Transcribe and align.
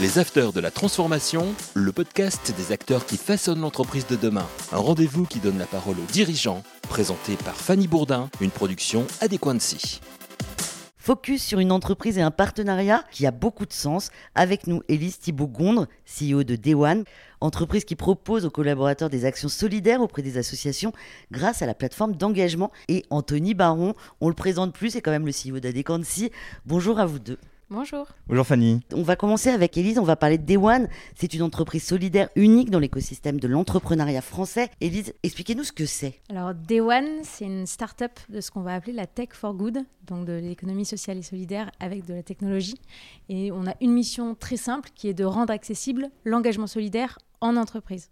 Les 0.00 0.20
Afters 0.20 0.52
de 0.52 0.60
la 0.60 0.70
Transformation, 0.70 1.56
le 1.74 1.90
podcast 1.90 2.54
des 2.56 2.70
acteurs 2.70 3.04
qui 3.04 3.16
façonnent 3.16 3.62
l'entreprise 3.62 4.06
de 4.06 4.14
demain. 4.14 4.46
Un 4.70 4.76
rendez-vous 4.76 5.24
qui 5.24 5.40
donne 5.40 5.58
la 5.58 5.66
parole 5.66 5.96
aux 5.98 6.12
dirigeants, 6.12 6.62
présenté 6.82 7.34
par 7.34 7.56
Fanny 7.56 7.88
Bourdin, 7.88 8.30
une 8.40 8.52
production 8.52 9.08
Adéquancy. 9.20 10.00
Focus 10.98 11.42
sur 11.42 11.58
une 11.58 11.72
entreprise 11.72 12.16
et 12.16 12.22
un 12.22 12.30
partenariat 12.30 13.02
qui 13.10 13.26
a 13.26 13.32
beaucoup 13.32 13.66
de 13.66 13.72
sens. 13.72 14.10
Avec 14.36 14.68
nous, 14.68 14.82
Élise 14.86 15.18
Thibault-Gondre, 15.18 15.88
CEO 16.06 16.44
de 16.44 16.74
One, 16.74 17.02
entreprise 17.40 17.84
qui 17.84 17.96
propose 17.96 18.44
aux 18.44 18.50
collaborateurs 18.50 19.10
des 19.10 19.24
actions 19.24 19.48
solidaires 19.48 20.00
auprès 20.00 20.22
des 20.22 20.38
associations 20.38 20.92
grâce 21.32 21.60
à 21.60 21.66
la 21.66 21.74
plateforme 21.74 22.14
d'engagement. 22.14 22.70
Et 22.86 23.04
Anthony 23.10 23.54
Baron, 23.54 23.94
on 24.20 24.28
le 24.28 24.34
présente 24.36 24.72
plus, 24.72 24.90
c'est 24.90 25.02
quand 25.02 25.10
même 25.10 25.26
le 25.26 25.32
CEO 25.32 25.58
d'Adéquancy. 25.58 26.30
Bonjour 26.66 27.00
à 27.00 27.06
vous 27.06 27.18
deux. 27.18 27.38
Bonjour. 27.70 28.06
Bonjour 28.28 28.46
Fanny. 28.46 28.80
On 28.94 29.02
va 29.02 29.14
commencer 29.14 29.50
avec 29.50 29.76
Elise, 29.76 29.98
on 29.98 30.02
va 30.02 30.16
parler 30.16 30.38
de 30.38 30.42
Day 30.42 30.56
One. 30.56 30.88
C'est 31.14 31.34
une 31.34 31.42
entreprise 31.42 31.84
solidaire 31.84 32.30
unique 32.34 32.70
dans 32.70 32.78
l'écosystème 32.78 33.38
de 33.38 33.46
l'entrepreneuriat 33.46 34.22
français. 34.22 34.70
Elise, 34.80 35.12
expliquez-nous 35.22 35.64
ce 35.64 35.72
que 35.72 35.84
c'est. 35.84 36.18
Alors 36.30 36.54
Day 36.54 36.80
One, 36.80 37.18
c'est 37.24 37.44
une 37.44 37.66
start-up 37.66 38.12
de 38.30 38.40
ce 38.40 38.50
qu'on 38.50 38.62
va 38.62 38.72
appeler 38.72 38.94
la 38.94 39.06
tech 39.06 39.28
for 39.34 39.52
good, 39.52 39.84
donc 40.06 40.24
de 40.24 40.32
l'économie 40.32 40.86
sociale 40.86 41.18
et 41.18 41.22
solidaire 41.22 41.70
avec 41.78 42.06
de 42.06 42.14
la 42.14 42.22
technologie. 42.22 42.80
Et 43.28 43.52
on 43.52 43.66
a 43.66 43.74
une 43.82 43.92
mission 43.92 44.34
très 44.34 44.56
simple 44.56 44.88
qui 44.94 45.08
est 45.08 45.14
de 45.14 45.24
rendre 45.24 45.52
accessible 45.52 46.08
l'engagement 46.24 46.66
solidaire 46.66 47.18
en 47.42 47.54
entreprise. 47.54 48.08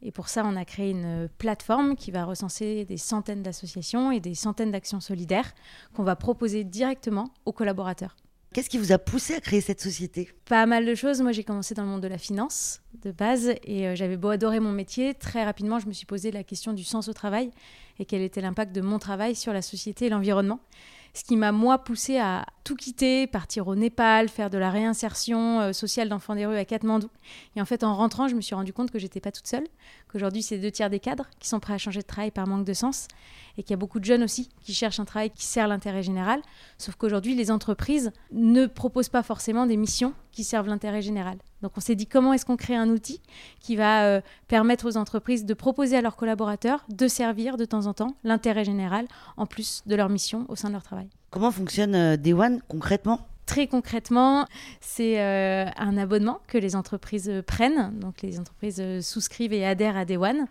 Et 0.00 0.10
pour 0.10 0.30
ça, 0.30 0.42
on 0.46 0.56
a 0.56 0.64
créé 0.64 0.92
une 0.92 1.28
plateforme 1.36 1.96
qui 1.96 2.12
va 2.12 2.24
recenser 2.24 2.86
des 2.86 2.96
centaines 2.96 3.42
d'associations 3.42 4.10
et 4.10 4.20
des 4.20 4.34
centaines 4.34 4.70
d'actions 4.70 5.00
solidaires 5.00 5.52
qu'on 5.94 6.02
va 6.02 6.16
proposer 6.16 6.64
directement 6.64 7.28
aux 7.44 7.52
collaborateurs. 7.52 8.16
Qu'est-ce 8.56 8.70
qui 8.70 8.78
vous 8.78 8.90
a 8.92 8.96
poussé 8.96 9.34
à 9.34 9.40
créer 9.40 9.60
cette 9.60 9.82
société? 9.82 10.30
Pas 10.46 10.64
mal 10.64 10.86
de 10.86 10.94
choses. 10.94 11.20
Moi, 11.20 11.32
j'ai 11.32 11.44
commencé 11.44 11.74
dans 11.74 11.82
le 11.82 11.90
monde 11.90 12.00
de 12.00 12.08
la 12.08 12.16
finance 12.16 12.80
de 13.02 13.12
base 13.12 13.52
et 13.64 13.86
euh, 13.86 13.94
j'avais 13.94 14.16
beau 14.16 14.30
adorer 14.30 14.60
mon 14.60 14.72
métier. 14.72 15.12
Très 15.12 15.44
rapidement, 15.44 15.78
je 15.78 15.86
me 15.86 15.92
suis 15.92 16.06
posé 16.06 16.30
la 16.30 16.42
question 16.42 16.72
du 16.72 16.82
sens 16.82 17.08
au 17.08 17.12
travail 17.12 17.50
et 17.98 18.06
quel 18.06 18.22
était 18.22 18.40
l'impact 18.40 18.74
de 18.74 18.80
mon 18.80 18.98
travail 18.98 19.34
sur 19.34 19.52
la 19.52 19.60
société 19.60 20.06
et 20.06 20.08
l'environnement 20.08 20.58
ce 21.16 21.24
qui 21.24 21.36
m'a 21.36 21.50
moi 21.50 21.78
poussé 21.78 22.18
à 22.18 22.44
tout 22.62 22.76
quitter, 22.76 23.26
partir 23.26 23.68
au 23.68 23.74
Népal, 23.74 24.28
faire 24.28 24.50
de 24.50 24.58
la 24.58 24.70
réinsertion 24.70 25.60
euh, 25.60 25.72
sociale 25.72 26.10
d'enfants 26.10 26.34
des 26.34 26.44
rues 26.44 26.58
à 26.58 26.66
Katmandou. 26.66 27.08
Et 27.54 27.62
en 27.62 27.64
fait, 27.64 27.84
en 27.84 27.94
rentrant, 27.94 28.28
je 28.28 28.34
me 28.34 28.42
suis 28.42 28.54
rendu 28.54 28.74
compte 28.74 28.90
que 28.90 28.98
j'étais 28.98 29.20
pas 29.20 29.32
toute 29.32 29.46
seule, 29.46 29.66
qu'aujourd'hui, 30.12 30.42
c'est 30.42 30.58
deux 30.58 30.70
tiers 30.70 30.90
des 30.90 31.00
cadres 31.00 31.26
qui 31.38 31.48
sont 31.48 31.58
prêts 31.58 31.72
à 31.72 31.78
changer 31.78 32.00
de 32.00 32.06
travail 32.06 32.30
par 32.30 32.46
manque 32.46 32.66
de 32.66 32.74
sens, 32.74 33.08
et 33.56 33.62
qu'il 33.62 33.70
y 33.70 33.74
a 33.74 33.78
beaucoup 33.78 33.98
de 33.98 34.04
jeunes 34.04 34.24
aussi 34.24 34.50
qui 34.60 34.74
cherchent 34.74 35.00
un 35.00 35.06
travail 35.06 35.30
qui 35.30 35.46
sert 35.46 35.68
l'intérêt 35.68 36.02
général. 36.02 36.42
Sauf 36.76 36.96
qu'aujourd'hui, 36.96 37.34
les 37.34 37.50
entreprises 37.50 38.12
ne 38.32 38.66
proposent 38.66 39.08
pas 39.08 39.22
forcément 39.22 39.64
des 39.64 39.78
missions 39.78 40.12
qui 40.32 40.44
servent 40.44 40.68
l'intérêt 40.68 41.00
général. 41.00 41.38
Donc 41.62 41.72
on 41.76 41.80
s'est 41.80 41.94
dit 41.94 42.06
comment 42.06 42.32
est-ce 42.32 42.44
qu'on 42.44 42.56
crée 42.56 42.76
un 42.76 42.88
outil 42.88 43.20
qui 43.60 43.76
va 43.76 44.04
euh, 44.04 44.20
permettre 44.48 44.86
aux 44.88 44.96
entreprises 44.96 45.44
de 45.44 45.54
proposer 45.54 45.96
à 45.96 46.02
leurs 46.02 46.16
collaborateurs 46.16 46.84
de 46.88 47.08
servir 47.08 47.56
de 47.56 47.64
temps 47.64 47.86
en 47.86 47.94
temps 47.94 48.16
l'intérêt 48.24 48.64
général 48.64 49.06
en 49.36 49.46
plus 49.46 49.82
de 49.86 49.94
leur 49.94 50.08
mission 50.08 50.44
au 50.48 50.56
sein 50.56 50.68
de 50.68 50.74
leur 50.74 50.82
travail? 50.82 51.08
Comment 51.30 51.50
fonctionne 51.50 51.94
euh, 51.94 52.16
Day 52.16 52.32
One 52.32 52.60
concrètement? 52.68 53.20
Très 53.46 53.68
concrètement, 53.68 54.46
c'est 54.80 55.20
euh, 55.20 55.66
un 55.76 55.96
abonnement 55.96 56.40
que 56.48 56.58
les 56.58 56.74
entreprises 56.74 57.32
prennent. 57.46 57.96
Donc 58.00 58.22
les 58.22 58.40
entreprises 58.40 58.82
souscrivent 59.02 59.52
et 59.52 59.64
adhèrent 59.64 59.96
à 59.96 60.04
Day 60.04 60.16
One 60.16 60.46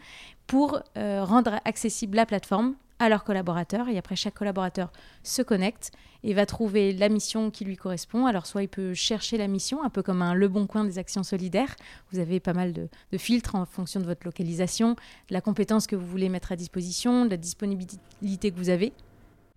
pour 0.48 0.80
rendre 0.96 1.60
accessible 1.66 2.16
la 2.16 2.26
plateforme 2.26 2.76
à 3.00 3.10
leurs 3.10 3.24
collaborateurs. 3.24 3.90
Et 3.90 3.98
après, 3.98 4.16
chaque 4.16 4.36
collaborateur 4.36 4.92
se 5.24 5.42
connecte 5.42 5.92
et 6.24 6.34
va 6.34 6.46
trouver 6.46 6.94
la 6.94 7.10
mission 7.10 7.52
qui 7.52 7.66
lui 7.66 7.78
correspond. 7.78 8.26
Alors, 8.26 8.46
soit 8.46 8.64
il 8.64 8.70
peut 8.70 8.94
chercher 8.94 9.38
la 9.38 9.48
mission, 9.48 9.84
un 9.84 9.90
peu 9.90 10.02
comme 10.02 10.22
un 10.22 10.34
Le 10.34 10.48
Bon 10.48 10.68
Coin 10.68 10.86
des 10.86 10.98
actions 10.98 11.24
solidaires. 11.24 11.76
Vous 12.12 12.20
avez 12.20 12.40
pas 12.40 12.54
mal 12.54 12.74
de, 12.74 12.90
filtres 13.18 13.56
en 13.56 13.66
fonction 13.66 14.00
de 14.00 14.06
votre 14.06 14.26
localisation, 14.26 14.94
de 15.30 15.34
la 15.34 15.42
compétence 15.42 15.88
que 15.88 15.96
vous 15.96 16.08
voulez 16.08 16.30
mettre 16.30 16.52
à 16.52 16.56
disposition, 16.56 17.26
de 17.26 17.32
la 17.32 17.38
disponibilité 17.38 18.52
que 18.52 18.58
vous 18.58 18.70
avez. 18.70 18.94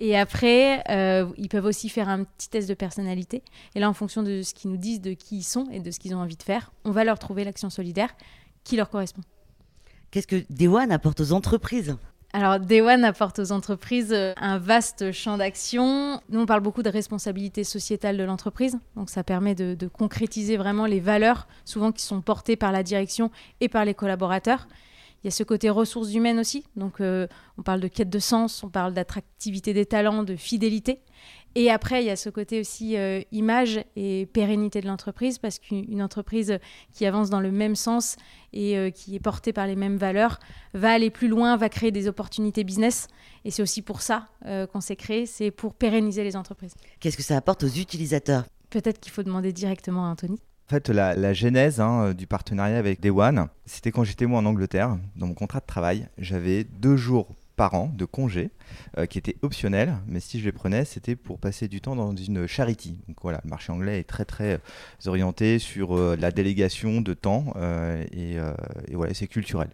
Et 0.00 0.16
après, 0.16 0.84
euh, 0.90 1.28
ils 1.36 1.48
peuvent 1.48 1.64
aussi 1.64 1.88
faire 1.88 2.08
un 2.08 2.22
petit 2.22 2.48
test 2.48 2.68
de 2.68 2.74
personnalité. 2.74 3.42
Et 3.74 3.80
là, 3.80 3.90
en 3.90 3.94
fonction 3.94 4.22
de 4.22 4.42
ce 4.42 4.54
qu'ils 4.54 4.70
nous 4.70 4.76
disent, 4.76 5.00
de 5.00 5.12
qui 5.12 5.38
ils 5.38 5.42
sont 5.42 5.66
et 5.72 5.80
de 5.80 5.90
ce 5.90 5.98
qu'ils 5.98 6.14
ont 6.14 6.20
envie 6.20 6.36
de 6.36 6.42
faire, 6.42 6.70
on 6.84 6.92
va 6.92 7.02
leur 7.02 7.18
trouver 7.18 7.44
l'action 7.44 7.68
solidaire 7.68 8.14
qui 8.62 8.76
leur 8.76 8.90
correspond. 8.90 9.22
Qu'est-ce 10.10 10.26
que 10.26 10.66
One 10.66 10.92
apporte 10.92 11.20
aux 11.20 11.32
entreprises? 11.32 11.96
Alors, 12.34 12.60
Day 12.60 12.82
One 12.82 13.04
apporte 13.04 13.38
aux 13.38 13.52
entreprises 13.52 14.12
euh, 14.12 14.34
un 14.36 14.58
vaste 14.58 15.12
champ 15.12 15.38
d'action. 15.38 16.20
Nous, 16.28 16.40
on 16.40 16.44
parle 16.44 16.60
beaucoup 16.60 16.82
de 16.82 16.90
responsabilité 16.90 17.64
sociétale 17.64 18.18
de 18.18 18.22
l'entreprise. 18.22 18.78
Donc, 18.96 19.08
ça 19.08 19.24
permet 19.24 19.54
de, 19.54 19.88
concrétiser 19.88 20.58
vraiment 20.58 20.84
les 20.84 21.00
valeurs, 21.00 21.48
souvent 21.64 21.90
qui 21.90 22.02
sont 22.02 22.20
portées 22.20 22.56
par 22.56 22.70
la 22.70 22.82
direction 22.82 23.30
et 23.60 23.68
par 23.68 23.86
les 23.86 23.94
collaborateurs. 23.94 24.68
Il 25.22 25.26
y 25.26 25.28
a 25.28 25.30
ce 25.30 25.42
côté 25.42 25.70
ressources 25.70 26.12
humaines 26.12 26.38
aussi. 26.38 26.64
Donc, 26.76 27.00
euh, 27.00 27.26
on 27.56 27.62
parle 27.62 27.80
de 27.80 27.88
quête 27.88 28.10
de 28.10 28.18
sens, 28.18 28.62
on 28.62 28.68
parle 28.68 28.92
d'attractivité 28.92 29.72
des 29.72 29.86
talents, 29.86 30.22
de 30.22 30.36
fidélité. 30.36 31.00
Et 31.60 31.72
après, 31.72 32.04
il 32.04 32.06
y 32.06 32.10
a 32.10 32.14
ce 32.14 32.30
côté 32.30 32.60
aussi 32.60 32.96
euh, 32.96 33.20
image 33.32 33.80
et 33.96 34.26
pérennité 34.26 34.80
de 34.80 34.86
l'entreprise, 34.86 35.38
parce 35.38 35.58
qu'une 35.58 36.00
entreprise 36.00 36.60
qui 36.92 37.04
avance 37.04 37.30
dans 37.30 37.40
le 37.40 37.50
même 37.50 37.74
sens 37.74 38.14
et 38.52 38.78
euh, 38.78 38.90
qui 38.90 39.16
est 39.16 39.18
portée 39.18 39.52
par 39.52 39.66
les 39.66 39.74
mêmes 39.74 39.96
valeurs 39.96 40.38
va 40.72 40.92
aller 40.92 41.10
plus 41.10 41.26
loin, 41.26 41.56
va 41.56 41.68
créer 41.68 41.90
des 41.90 42.06
opportunités 42.06 42.62
business. 42.62 43.08
Et 43.44 43.50
c'est 43.50 43.60
aussi 43.60 43.82
pour 43.82 44.02
ça 44.02 44.28
euh, 44.46 44.68
qu'on 44.68 44.80
s'est 44.80 44.94
créé, 44.94 45.26
c'est 45.26 45.50
pour 45.50 45.74
pérenniser 45.74 46.22
les 46.22 46.36
entreprises. 46.36 46.74
Qu'est-ce 47.00 47.16
que 47.16 47.24
ça 47.24 47.36
apporte 47.36 47.64
aux 47.64 47.66
utilisateurs? 47.66 48.44
Peut-être 48.70 49.00
qu'il 49.00 49.10
faut 49.10 49.24
demander 49.24 49.52
directement 49.52 50.06
à 50.06 50.10
Anthony. 50.10 50.38
En 50.68 50.70
fait, 50.70 50.88
la, 50.90 51.32
genèse 51.32 51.80
hein, 51.80 52.14
du 52.14 52.28
partenariat 52.28 52.78
avec 52.78 53.00
Day 53.00 53.10
One, 53.10 53.48
c'était 53.66 53.90
quand 53.90 54.04
j'étais 54.04 54.26
moi 54.26 54.38
en 54.38 54.46
Angleterre. 54.46 54.96
Dans 55.16 55.26
mon 55.26 55.34
contrat 55.34 55.58
de 55.58 55.66
travail, 55.66 56.06
j'avais 56.18 56.62
deux 56.62 56.96
jours 56.96 57.34
par 57.58 57.74
an 57.74 57.92
de 57.92 58.04
congés 58.04 58.50
euh, 58.96 59.06
qui 59.06 59.18
étaient 59.18 59.36
optionnels, 59.42 59.96
mais 60.06 60.20
si 60.20 60.38
je 60.38 60.44
les 60.44 60.52
prenais, 60.52 60.84
c'était 60.84 61.16
pour 61.16 61.40
passer 61.40 61.66
du 61.66 61.80
temps 61.80 61.96
dans 61.96 62.14
une 62.14 62.46
charity. 62.46 63.00
Donc 63.08 63.16
voilà, 63.20 63.40
le 63.44 63.50
marché 63.50 63.72
anglais 63.72 63.98
est 63.98 64.04
très 64.04 64.24
très 64.24 64.54
euh, 64.54 65.08
orienté 65.10 65.58
sur 65.58 65.98
euh, 65.98 66.16
la 66.18 66.30
délégation 66.30 67.00
de 67.00 67.14
temps 67.14 67.52
et, 68.12 68.36
voilà, 68.92 69.12
c'est 69.12 69.26
culturel. 69.26 69.70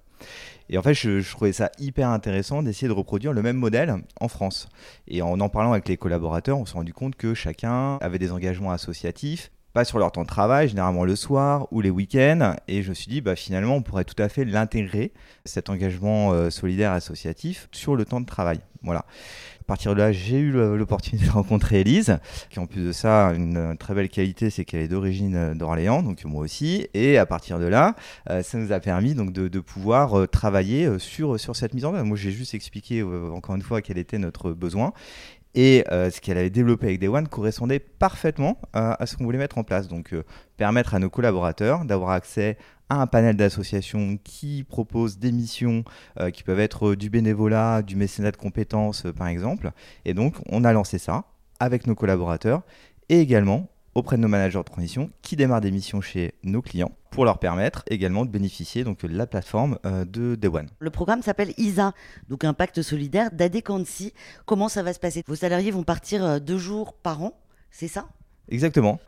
Et 0.71 0.78
en 0.78 0.83
fait, 0.83 0.94
je, 0.94 1.21
je, 1.21 1.31
trouvais 1.31 1.53
ça 1.53 1.71
hyper 1.78 2.09
intéressant 2.09 2.62
d'essayer 2.62 2.89
de 2.89 2.94
reproduire 2.94 3.34
le 3.34 3.43
même 3.43 3.56
modèle 3.56 3.94
en 4.19 4.28
France. 4.28 4.69
Et 5.06 5.21
en 5.21 5.39
en 5.39 5.49
parlant 5.50 5.73
avec 5.73 5.87
les 5.87 5.99
collaborateurs, 5.99 6.59
on 6.59 6.65
s'est 6.65 6.75
rendu 6.75 6.94
compte 6.94 7.17
que 7.17 7.34
chacun 7.34 7.99
avait 8.00 8.19
des 8.19 8.33
engagements 8.33 8.71
associatifs, 8.71 9.50
pas 9.75 9.85
sur 9.85 9.99
leur 9.99 10.12
temps 10.12 10.23
de 10.23 10.29
travail, 10.29 10.69
généralement 10.69 11.05
le 11.05 11.17
soir 11.17 11.67
ou 11.73 11.81
les 11.81 11.91
week-ends. 11.91 12.55
Et 12.69 12.83
je 12.83 12.91
me 12.91 12.95
suis 12.95 13.09
dit, 13.09 13.21
bah, 13.21 13.35
finalement, 13.35 13.75
on 13.75 13.83
pourrait 13.83 14.05
tout 14.05 14.21
à 14.23 14.29
fait 14.29 14.45
l'intégrer, 14.45 15.12
cet 15.45 15.69
engagement 15.69 16.33
euh, 16.33 16.49
solidaire 16.49 16.93
associatif, 16.93 17.69
sur 17.73 17.97
le 17.97 18.05
temps 18.05 18.21
de 18.21 18.27
travail. 18.27 18.61
Voilà. 18.83 19.01
À 19.01 19.65
partir 19.67 19.95
de 19.95 19.99
là, 19.99 20.12
j'ai 20.12 20.39
eu 20.39 20.53
l'opportunité 20.53 21.27
de 21.27 21.31
rencontrer 21.33 21.81
Elise, 21.81 22.19
qui 22.51 22.61
en 22.61 22.67
plus 22.67 22.87
de 22.87 22.93
ça, 22.93 23.33
une 23.35 23.77
très 23.77 23.95
belle 23.95 24.11
qualité, 24.11 24.49
c'est 24.49 24.65
qu'elle 24.65 24.83
est 24.83 24.89
d'origine 24.89 25.35
euh, 25.35 25.55
d'Orléans, 25.55 26.05
donc 26.05 26.25
moi 26.25 26.43
aussi. 26.43 26.87
Et 26.95 27.19
à 27.19 27.27
partir 27.27 27.59
de 27.59 27.67
là, 27.67 27.97
euh, 28.31 28.45
ça 28.45 28.59
nous 28.59 28.71
a 28.71 28.79
permis 28.79 29.15
donc 29.15 29.33
de, 29.33 29.61
pouvoir 29.61 30.29
travailler 30.29 30.99
sur, 30.99 31.41
sur 31.41 31.56
cette 31.56 31.75
mise 31.75 31.85
en 31.85 31.95
œuvre. 31.95 32.05
Moi, 32.05 32.17
j'ai 32.17 32.31
juste 32.31 32.55
expliqué 32.55 33.03
encore 33.03 33.56
une 33.56 33.62
fois 33.62 33.83
quel 33.83 33.99
était 33.99 34.19
notre 34.19 34.53
besoin. 34.53 34.93
Et 35.55 35.85
euh, 35.93 36.11
ce 36.11 36.21
qu'elle 36.21 36.39
avait 36.39 36.51
développé 36.51 36.87
avec 36.87 36.99
Day 36.99 37.09
One 37.09 37.29
correspondait 37.29 37.79
parfaitement 37.79 38.59
euh, 38.75 38.95
à 38.99 39.07
ce 39.07 39.17
qu'on 39.17 39.25
voulait 39.25 39.39
mettre 39.39 39.59
en 39.59 39.65
place. 39.65 39.87
Donc, 39.89 40.13
euh, 40.13 40.25
permettre 40.57 40.95
à 40.95 40.99
nos 40.99 41.11
collaborateurs 41.11 41.85
d'avoir 41.85 42.11
accès 42.11 42.59
à 42.91 43.01
un 43.01 43.07
panel 43.07 43.37
d'associations 43.37 44.19
qui 44.23 44.65
proposent 44.65 45.19
des 45.19 45.33
missions 45.33 45.85
qui 46.35 46.43
peuvent 46.43 46.61
être 46.61 46.95
du 46.95 47.09
bénévolat, 47.09 47.81
du 47.81 47.97
mécénat 47.97 48.31
de 48.31 48.37
compétences, 48.37 49.07
par 49.17 49.29
exemple. 49.29 49.71
Et 50.05 50.13
donc, 50.13 50.35
on 50.51 50.65
a 50.65 50.73
lancé 50.75 50.99
ça 50.99 51.25
avec 51.61 51.87
nos 51.87 51.95
collaborateurs 51.95 52.63
et 53.09 53.21
également 53.21 53.71
auprès 53.94 54.16
de 54.16 54.22
nos 54.22 54.28
managers 54.28 54.59
de 54.59 54.65
transition 54.65 55.10
qui 55.22 55.37
démarrent 55.37 55.60
des 55.60 55.71
missions 55.71 56.00
chez 56.00 56.34
nos 56.43 56.62
clients 56.62 56.93
pour 57.11 57.25
leur 57.25 57.38
permettre 57.38 57.85
également 57.88 58.25
de 58.25 58.31
bénéficier 58.31 58.85
donc, 58.85 59.05
de 59.05 59.17
la 59.17 59.26
plateforme 59.26 59.79
euh, 59.87 60.05
de 60.05 60.35
Day 60.35 60.49
One. 60.49 60.69
Le 60.81 60.91
programme 60.91 61.23
s'appelle 61.23 61.55
ISA, 61.58 61.93
donc 62.29 62.44
un 62.44 62.55
pacte 62.55 62.82
solidaire 62.82 63.31
d'Adéquancy. 63.32 64.12
Comment 64.46 64.69
ça 64.69 64.82
va 64.82 64.93
se 64.93 64.99
passer? 64.99 65.23
Vos 65.26 65.37
salariés 65.37 65.70
vont 65.70 65.85
partir 65.85 66.25
euh, 66.25 66.38
deux 66.38 66.58
jours 66.58 66.94
par 66.94 67.23
an, 67.23 67.32
c'est 67.70 67.88
ça? 67.88 68.08
Exactement. 68.49 69.00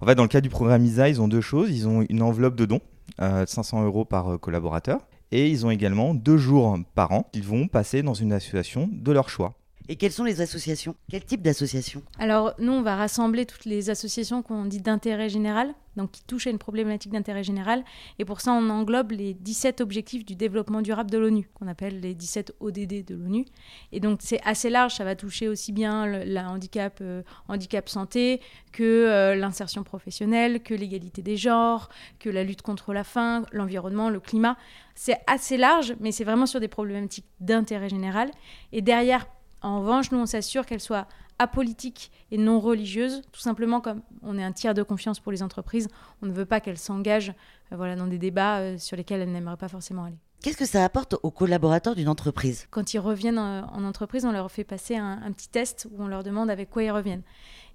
En 0.00 0.06
fait, 0.06 0.14
dans 0.14 0.22
le 0.22 0.28
cas 0.28 0.40
du 0.40 0.48
programme 0.48 0.84
ISA, 0.84 1.08
ils 1.08 1.20
ont 1.20 1.28
deux 1.28 1.40
choses. 1.40 1.70
Ils 1.70 1.86
ont 1.86 2.04
une 2.08 2.22
enveloppe 2.22 2.56
de 2.56 2.66
dons, 2.66 2.80
euh, 3.20 3.46
500 3.46 3.84
euros 3.84 4.04
par 4.04 4.32
euh, 4.32 4.38
collaborateur, 4.38 5.00
et 5.32 5.48
ils 5.48 5.64
ont 5.64 5.70
également 5.70 6.14
deux 6.14 6.38
jours 6.38 6.76
par 6.94 7.12
an 7.12 7.28
qu'ils 7.32 7.44
vont 7.44 7.68
passer 7.68 8.02
dans 8.02 8.14
une 8.14 8.32
association 8.32 8.88
de 8.92 9.12
leur 9.12 9.28
choix. 9.28 9.54
Et 9.90 9.96
quelles 9.96 10.12
sont 10.12 10.22
les 10.22 10.40
associations? 10.40 10.94
Quel 11.10 11.24
type 11.24 11.42
d'associations 11.42 12.04
Alors, 12.20 12.54
nous, 12.60 12.70
on 12.70 12.80
va 12.80 12.94
rassembler 12.94 13.44
toutes 13.44 13.64
les 13.64 13.90
associations 13.90 14.40
qu'on 14.40 14.64
dit 14.64 14.80
d'intérêt 14.80 15.28
général, 15.28 15.74
donc 15.96 16.12
qui 16.12 16.22
touchent 16.22 16.46
à 16.46 16.50
une 16.50 16.60
problématique 16.60 17.10
d'intérêt 17.10 17.42
général. 17.42 17.82
Et 18.20 18.24
pour 18.24 18.40
ça, 18.40 18.52
on 18.52 18.70
englobe 18.70 19.10
les 19.10 19.34
17 19.34 19.80
objectifs 19.80 20.24
du 20.24 20.36
développement 20.36 20.80
durable 20.80 21.10
de 21.10 21.18
l'ONU, 21.18 21.50
qu'on 21.54 21.66
appelle 21.66 21.98
les 21.98 22.14
17 22.14 22.54
ODD 22.60 23.04
de 23.04 23.16
l'ONU. 23.16 23.46
Et 23.90 23.98
donc, 23.98 24.20
c'est 24.22 24.40
assez 24.44 24.70
large, 24.70 24.94
ça 24.94 25.02
va 25.02 25.16
toucher 25.16 25.48
aussi 25.48 25.72
bien 25.72 26.06
le 26.06 26.38
handicap, 26.38 26.98
euh, 27.00 27.24
handicap 27.48 27.88
santé 27.88 28.40
que 28.70 28.84
euh, 28.84 29.34
l'insertion 29.34 29.82
professionnelle, 29.82 30.62
que 30.62 30.72
l'égalité 30.72 31.20
des 31.20 31.36
genres, 31.36 31.88
que 32.20 32.30
la 32.30 32.44
lutte 32.44 32.62
contre 32.62 32.92
la 32.92 33.02
faim, 33.02 33.44
l'environnement, 33.50 34.08
le 34.08 34.20
climat. 34.20 34.56
C'est 34.94 35.18
assez 35.26 35.56
large, 35.56 35.96
mais 35.98 36.12
c'est 36.12 36.22
vraiment 36.22 36.46
sur 36.46 36.60
des 36.60 36.68
problématiques 36.68 37.26
d'intérêt 37.40 37.88
général. 37.88 38.30
Et 38.70 38.82
derrière, 38.82 39.26
en 39.62 39.80
revanche, 39.80 40.10
nous, 40.12 40.18
on 40.18 40.26
s'assure 40.26 40.66
qu'elles 40.66 40.80
soient 40.80 41.06
apolitiques 41.38 42.10
et 42.30 42.38
non 42.38 42.60
religieuses, 42.60 43.22
tout 43.32 43.40
simplement 43.40 43.80
comme 43.80 44.02
on 44.22 44.38
est 44.38 44.44
un 44.44 44.52
tiers 44.52 44.74
de 44.74 44.82
confiance 44.82 45.20
pour 45.20 45.32
les 45.32 45.42
entreprises, 45.42 45.88
on 46.22 46.26
ne 46.26 46.32
veut 46.32 46.44
pas 46.44 46.60
qu'elles 46.60 46.78
s'engagent 46.78 47.32
euh, 47.72 47.76
voilà, 47.76 47.96
dans 47.96 48.06
des 48.06 48.18
débats 48.18 48.58
euh, 48.58 48.78
sur 48.78 48.96
lesquels 48.96 49.20
elles 49.20 49.32
n'aimeraient 49.32 49.56
pas 49.56 49.68
forcément 49.68 50.04
aller. 50.04 50.18
Qu'est-ce 50.42 50.56
que 50.56 50.66
ça 50.66 50.84
apporte 50.84 51.16
aux 51.22 51.30
collaborateurs 51.30 51.94
d'une 51.94 52.08
entreprise? 52.08 52.66
Quand 52.70 52.94
ils 52.94 52.98
reviennent 52.98 53.38
en, 53.38 53.84
entreprise, 53.84 54.24
on 54.24 54.32
leur 54.32 54.50
fait 54.50 54.64
passer 54.64 54.96
un, 54.96 55.20
un, 55.22 55.32
petit 55.32 55.50
test 55.50 55.86
où 55.90 56.02
on 56.02 56.08
leur 56.08 56.22
demande 56.22 56.48
avec 56.48 56.70
quoi 56.70 56.82
ils 56.82 56.90
reviennent. 56.90 57.22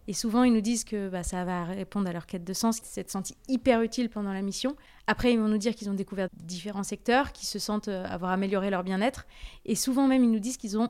Et 0.08 0.14
souvent, 0.14 0.44
ils 0.44 0.54
nous 0.54 0.62
disent 0.62 0.84
que 0.84 1.10
bah, 1.10 1.24
ça 1.24 1.44
va 1.46 1.66
répondre 1.66 2.08
à 2.08 2.14
leur 2.14 2.28
quête 2.28 2.44
de 2.44 2.54
sens, 2.54 2.80
qu'ils 2.80 2.90
s'être 2.90 3.10
sentis 3.10 3.36
hyper 3.48 3.82
utiles 3.82 4.10
pendant 4.10 4.34
la 4.34 4.42
mission. 4.42 4.76
Après, 5.08 5.34
ils 5.34 5.40
vont 5.40 5.48
nous 5.48 5.58
dire 5.58 5.74
qu'ils 5.74 5.90
ont 5.90 5.96
découvert 5.96 6.28
différents 6.44 6.84
secteurs, 6.84 7.32
qu'ils 7.32 7.48
se 7.48 7.58
sentent 7.58 7.88
euh, 7.88 8.06
avoir 8.06 8.32
amélioré 8.32 8.70
leur 8.70 8.84
bien-être. 8.84 9.26
Et 9.66 9.76
souvent 9.76 10.08
même, 10.08 10.24
ils 10.24 10.32
nous 10.32 10.40
disent 10.40 10.58
qu'ils 10.58 10.78
ont 10.78 10.90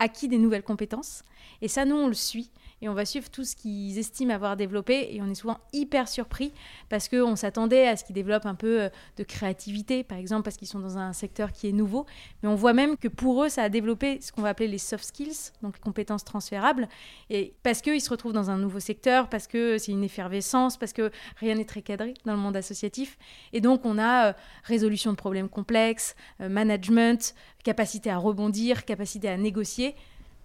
acquis 0.00 0.26
des 0.26 0.38
nouvelles 0.38 0.64
compétences. 0.64 1.22
Et 1.62 1.68
ça, 1.68 1.84
nous, 1.84 1.96
on 1.96 2.08
le 2.08 2.14
suit 2.14 2.50
et 2.82 2.88
on 2.88 2.94
va 2.94 3.04
suivre 3.04 3.30
tout 3.30 3.44
ce 3.44 3.54
qu'ils 3.56 3.98
estiment 3.98 4.34
avoir 4.34 4.56
développé. 4.56 5.14
Et 5.14 5.22
on 5.22 5.30
est 5.30 5.34
souvent 5.34 5.58
hyper 5.72 6.08
surpris 6.08 6.52
parce 6.88 7.08
qu'on 7.08 7.36
s'attendait 7.36 7.86
à 7.86 7.96
ce 7.96 8.04
qu'ils 8.04 8.14
développent 8.14 8.46
un 8.46 8.54
peu 8.54 8.82
euh, 8.82 8.88
de 9.16 9.24
créativité, 9.24 10.02
par 10.04 10.18
exemple 10.18 10.42
parce 10.42 10.56
qu'ils 10.56 10.68
sont 10.68 10.80
dans 10.80 10.98
un 10.98 11.12
secteur 11.12 11.52
qui 11.52 11.68
est 11.68 11.72
nouveau, 11.72 12.06
mais 12.42 12.48
on 12.48 12.54
voit 12.54 12.72
même 12.72 12.96
que 12.96 13.08
pour 13.08 13.44
eux, 13.44 13.48
ça 13.48 13.62
a 13.62 13.68
développé 13.68 14.20
ce 14.20 14.32
qu'on 14.32 14.42
va 14.42 14.50
appeler 14.50 14.68
les 14.68 14.78
soft 14.78 15.04
skills, 15.04 15.52
donc 15.62 15.74
les 15.74 15.80
compétences 15.80 16.24
transférables, 16.24 16.88
et 17.28 17.54
parce 17.62 17.80
qu'ils 17.80 18.00
se 18.00 18.10
retrouvent 18.10 18.32
dans 18.32 18.50
un 18.50 18.58
nouveau 18.58 18.80
secteur, 18.80 19.28
parce 19.28 19.46
que 19.46 19.78
c'est 19.78 19.92
une 19.92 20.04
effervescence, 20.04 20.76
parce 20.76 20.92
que 20.92 21.10
rien 21.36 21.54
n'est 21.54 21.64
très 21.64 21.82
cadré 21.82 22.14
dans 22.24 22.32
le 22.32 22.38
monde 22.38 22.56
associatif, 22.56 23.18
et 23.52 23.60
donc 23.60 23.84
on 23.84 23.98
a 23.98 24.28
euh, 24.28 24.32
résolution 24.64 25.10
de 25.10 25.16
problèmes 25.16 25.48
complexes, 25.48 26.14
euh, 26.40 26.48
management, 26.48 27.34
capacité 27.64 28.10
à 28.10 28.16
rebondir, 28.16 28.84
capacité 28.84 29.28
à 29.28 29.36
négocier, 29.36 29.94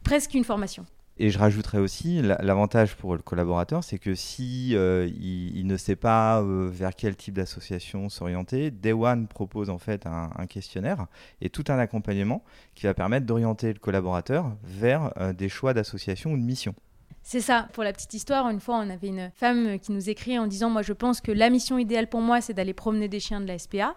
presque 0.04 0.34
une 0.34 0.44
formation. 0.44 0.86
Et 1.18 1.30
je 1.30 1.40
rajouterais 1.40 1.78
aussi 1.78 2.22
l'avantage 2.22 2.96
pour 2.98 3.16
le 3.16 3.22
collaborateur, 3.22 3.86
c'est 3.86 4.00
que 4.00 4.16
si 4.16 4.76
euh, 4.76 5.10
il, 5.18 5.66
ne 5.66 5.78
sait 5.78 5.96
pas 5.96 6.42
euh, 6.42 6.70
vers 6.70 6.94
quel 6.94 7.16
type 7.16 7.36
d'association 7.36 8.10
s'orienter, 8.10 8.70
Day 8.70 8.92
One 8.92 9.28
propose 9.28 9.70
en 9.70 9.78
fait 9.78 10.06
un, 10.06 10.30
questionnaire 10.48 11.08
et 11.40 11.50
tout 11.50 11.64
un 11.70 11.80
accompagnement 11.80 12.44
qui 12.74 12.86
va 12.86 12.94
permettre 12.94 13.26
d'orienter 13.26 13.72
le 13.72 13.80
collaborateur 13.80 14.58
vers 14.64 15.14
euh, 15.18 15.32
des 15.32 15.48
choix 15.48 15.74
d'association 15.74 16.34
ou 16.34 16.38
de 16.38 16.44
mission. 16.44 16.76
C'est 17.24 17.42
ça. 17.42 17.70
Pour 17.72 17.84
la 17.84 17.94
petite 17.94 18.14
histoire, 18.14 18.50
une 18.50 18.60
fois, 18.60 18.76
on 18.76 18.90
avait 18.90 19.08
une 19.08 19.32
femme 19.36 19.80
qui 19.80 19.94
nous 19.94 20.10
écrit 20.10 20.38
en 20.38 20.48
disant 20.48 20.70
Moi, 20.70 20.82
je 20.82 20.94
pense 20.94 21.22
que 21.22 21.32
la 21.32 21.50
mission 21.50 21.78
idéale 21.78 22.08
pour 22.08 22.22
moi, 22.22 22.42
c'est 22.42 22.54
d'aller 22.54 22.74
promener 22.74 23.08
des 23.08 23.22
chiens 23.22 23.40
de 23.40 23.48
la 23.48 23.58
SPA. 23.58 23.96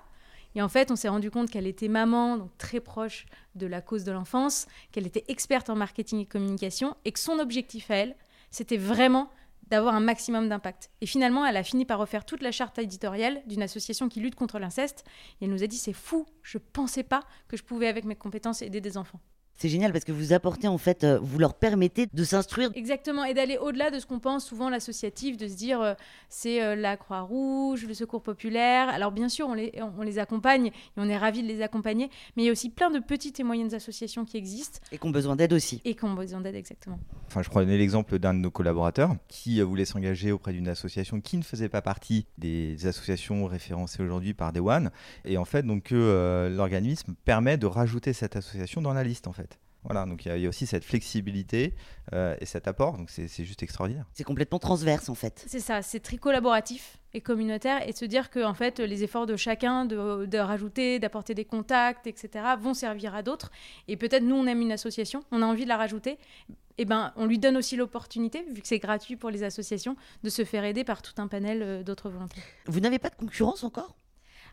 Et 0.59 0.63
en 0.63 0.69
fait, 0.69 0.91
on 0.91 0.97
s'est 0.97 1.09
rendu 1.09 1.31
compte 1.31 1.49
qu'elle 1.51 1.69
était 1.69 1.87
maman, 1.87 2.37
donc 2.37 2.51
très 2.59 2.81
proche 2.81 3.27
de 3.55 3.65
la 3.65 3.81
cause 3.81 4.03
de 4.03 4.11
l'enfance, 4.11 4.67
qu'elle 4.91 5.07
était 5.07 5.25
experte 5.29 5.71
en 5.71 5.77
marketing 5.77 6.19
et 6.19 6.27
communication, 6.27 6.97
et 7.05 7.13
que 7.13 7.21
son 7.21 7.39
objectif 7.39 7.93
à 7.93 7.95
elle, 7.95 8.17
c'était 8.51 8.77
vraiment 8.77 9.31
d'avoir 9.69 9.95
un 9.95 10.01
maximum 10.01 10.49
d'impact. 10.49 10.91
Et 11.01 11.07
finalement, 11.07 11.47
elle 11.47 11.57
a 11.57 11.63
fini 11.63 11.85
par 11.85 12.01
refaire 12.01 12.27
toute 12.27 12.43
la 12.43 12.51
charte 12.51 12.77
éditoriale 12.81 13.41
d'une 13.47 13.63
association 13.63 14.09
qui 14.09 14.19
lutte 14.19 14.35
contre 14.35 14.59
l'inceste. 14.59 15.05
Et 15.41 15.45
elle 15.45 15.53
nous 15.53 15.63
a 15.63 15.69
dit, 15.69 15.77
c'est 15.77 15.93
fou, 15.93 16.27
je 16.43 16.59
ne 16.59 16.63
pensais 16.73 17.05
pas 17.05 17.23
que 17.47 17.57
je 17.57 17.63
pouvais, 17.63 17.87
avec 17.87 18.05
mes 18.05 18.17
compétences, 18.17 18.61
aider 18.61 18.81
des 18.81 18.97
enfants. 18.97 19.21
C'est 19.61 19.69
génial 19.69 19.91
parce 19.91 20.05
que 20.05 20.13
vous 20.13 20.33
apportez 20.33 20.69
en 20.69 20.79
fait, 20.79 21.03
euh, 21.03 21.19
vous 21.21 21.41
leur 21.41 21.55
permettez 21.55 22.07
de 22.13 22.23
s'instruire. 22.23 22.71
Exactement, 22.77 23.25
et 23.25 23.35
d'aller 23.35 23.59
au-delà 23.59 23.91
de 23.91 23.99
ce 23.99 24.07
qu'on 24.07 24.21
pense 24.21 24.47
souvent 24.47 24.71
l'associatif, 24.71 25.37
de 25.37 25.49
se 25.49 25.55
dire 25.55 25.81
euh, 25.81 25.95
c'est 26.29 26.63
euh, 26.63 26.77
la 26.77 26.97
Croix-Rouge, 26.97 27.85
le 27.85 27.93
Secours 27.93 28.23
populaire. 28.23 28.89
Alors 28.89 29.11
bien 29.11 29.29
sûr, 29.29 29.49
on 29.49 29.55
les, 29.55 29.73
on 29.99 30.03
les 30.03 30.21
accompagne 30.21 30.69
et 30.69 30.73
on 30.97 31.09
est 31.09 31.17
ravis 31.17 31.43
de 31.43 31.49
les 31.49 31.61
accompagner, 31.61 32.09
mais 32.37 32.45
il 32.45 32.47
y 32.47 32.49
a 32.51 32.53
aussi 32.53 32.71
plein 32.71 32.89
de 32.93 33.01
petites 33.01 33.41
et 33.41 33.43
moyennes 33.43 33.75
associations 33.75 34.25
qui 34.25 34.37
existent. 34.37 34.79
Et 34.93 34.99
qui 34.99 35.05
ont 35.05 35.11
besoin 35.11 35.35
d'aide 35.35 35.53
aussi. 35.53 35.83
Et 35.85 35.97
qui 35.97 36.05
ont 36.05 36.15
besoin 36.15 36.41
d'aide, 36.41 36.55
exactement. 36.55 37.01
Enfin, 37.27 37.43
je 37.43 37.51
prenais 37.51 37.77
l'exemple 37.77 38.21
d'un 38.21 38.35
de 38.35 38.39
nos 38.39 38.53
collaborateurs 38.53 39.17
qui 39.27 39.61
voulait 39.61 39.85
s'engager 39.85 40.31
auprès 40.31 40.53
d'une 40.53 40.69
association 40.69 41.21
qui 41.21 41.37
ne 41.37 41.43
faisait 41.43 41.69
pas 41.69 41.83
partie 41.83 42.27
des 42.39 42.87
associations 42.87 43.45
référencées 43.47 44.05
aujourd'hui 44.05 44.35
par 44.35 44.53
Day 44.53 44.61
One. 44.61 44.93
Et 45.25 45.37
en 45.37 45.45
fait, 45.45 45.67
donc 45.67 45.91
l'organisme 45.91 47.17
permet 47.25 47.57
de 47.57 47.67
rajouter 47.67 48.13
cette 48.13 48.37
association 48.37 48.81
dans 48.83 48.93
la 48.93 49.03
liste 49.03 49.27
en 49.27 49.33
fait. 49.33 49.48
Voilà, 49.85 50.05
donc 50.07 50.27
il 50.27 50.37
y, 50.37 50.47
a 50.47 50.49
aussi 50.49 50.67
cette 50.67 50.85
flexibilité 50.85 51.75
euh, 52.13 52.37
et 52.41 52.47
cet 52.47 52.67
apport, 52.67 52.99
donc 52.99 53.11
c'est 53.11 53.45
juste 53.45 53.63
extraordinaire. 53.63 54.07
C'est 54.13 54.25
complètement 54.25 54.59
transverse 54.59 55.09
en 55.09 55.15
fait. 55.15 55.45
C'est 55.47 55.61
ça, 55.61 55.83
c'est 55.83 56.01
très 56.01 56.17
collaboratif 56.17 56.99
et 57.15 57.21
communautaire 57.21 57.87
et 57.89 57.93
de 57.93 57.97
se 57.97 58.05
dire 58.05 58.31
que 58.31 58.45
en 58.45 58.55
fait 58.55 58.81
les 58.81 59.05
efforts 59.05 59.27
de 59.27 59.37
chacun 59.37 59.85
de, 59.85 60.39
rajouter, 60.39 60.99
d'apporter 60.99 61.35
des 61.35 61.45
contacts, 61.45 62.07
etc. 62.07 62.45
vont 62.59 62.75
servir 62.75 63.15
à 63.15 63.23
d'autres. 63.23 63.51
Et 63.87 63.97
peut-être 63.97 64.25
nous 64.25 64.35
on 64.35 64.47
aime 64.47 64.61
une 64.61 64.73
association, 64.73 65.23
on 65.31 65.43
a 65.43 65.47
envie 65.47 65.65
de 65.65 65.69
la 65.69 65.77
rajouter, 65.77 66.11
et 66.11 66.83
eh 66.83 66.85
ben 66.85 67.13
on 67.17 67.27
lui 67.27 67.39
donne 67.39 67.57
aussi 67.57 67.77
l'opportunité, 67.77 68.45
vu 68.53 68.61
que 68.61 68.69
c'est 68.69 68.79
gratuit 68.79 69.17
pour 69.17 69.31
les 69.31 69.43
associations, 69.43 69.97
de 70.23 70.31
se 70.31 70.45
faire 70.45 70.65
aider 70.65 70.85
par 70.85 71.03
tout 71.03 71.15
un 71.19 71.29
panel 71.29 71.63
euh, 71.63 71.83
d'autres 71.83 72.11
volontaires. 72.11 72.45
Vous 72.67 72.81
n'avez 72.81 72.99
pas 72.99 73.11
de 73.11 73.17
concurrence 73.17 73.65
encore? 73.65 73.97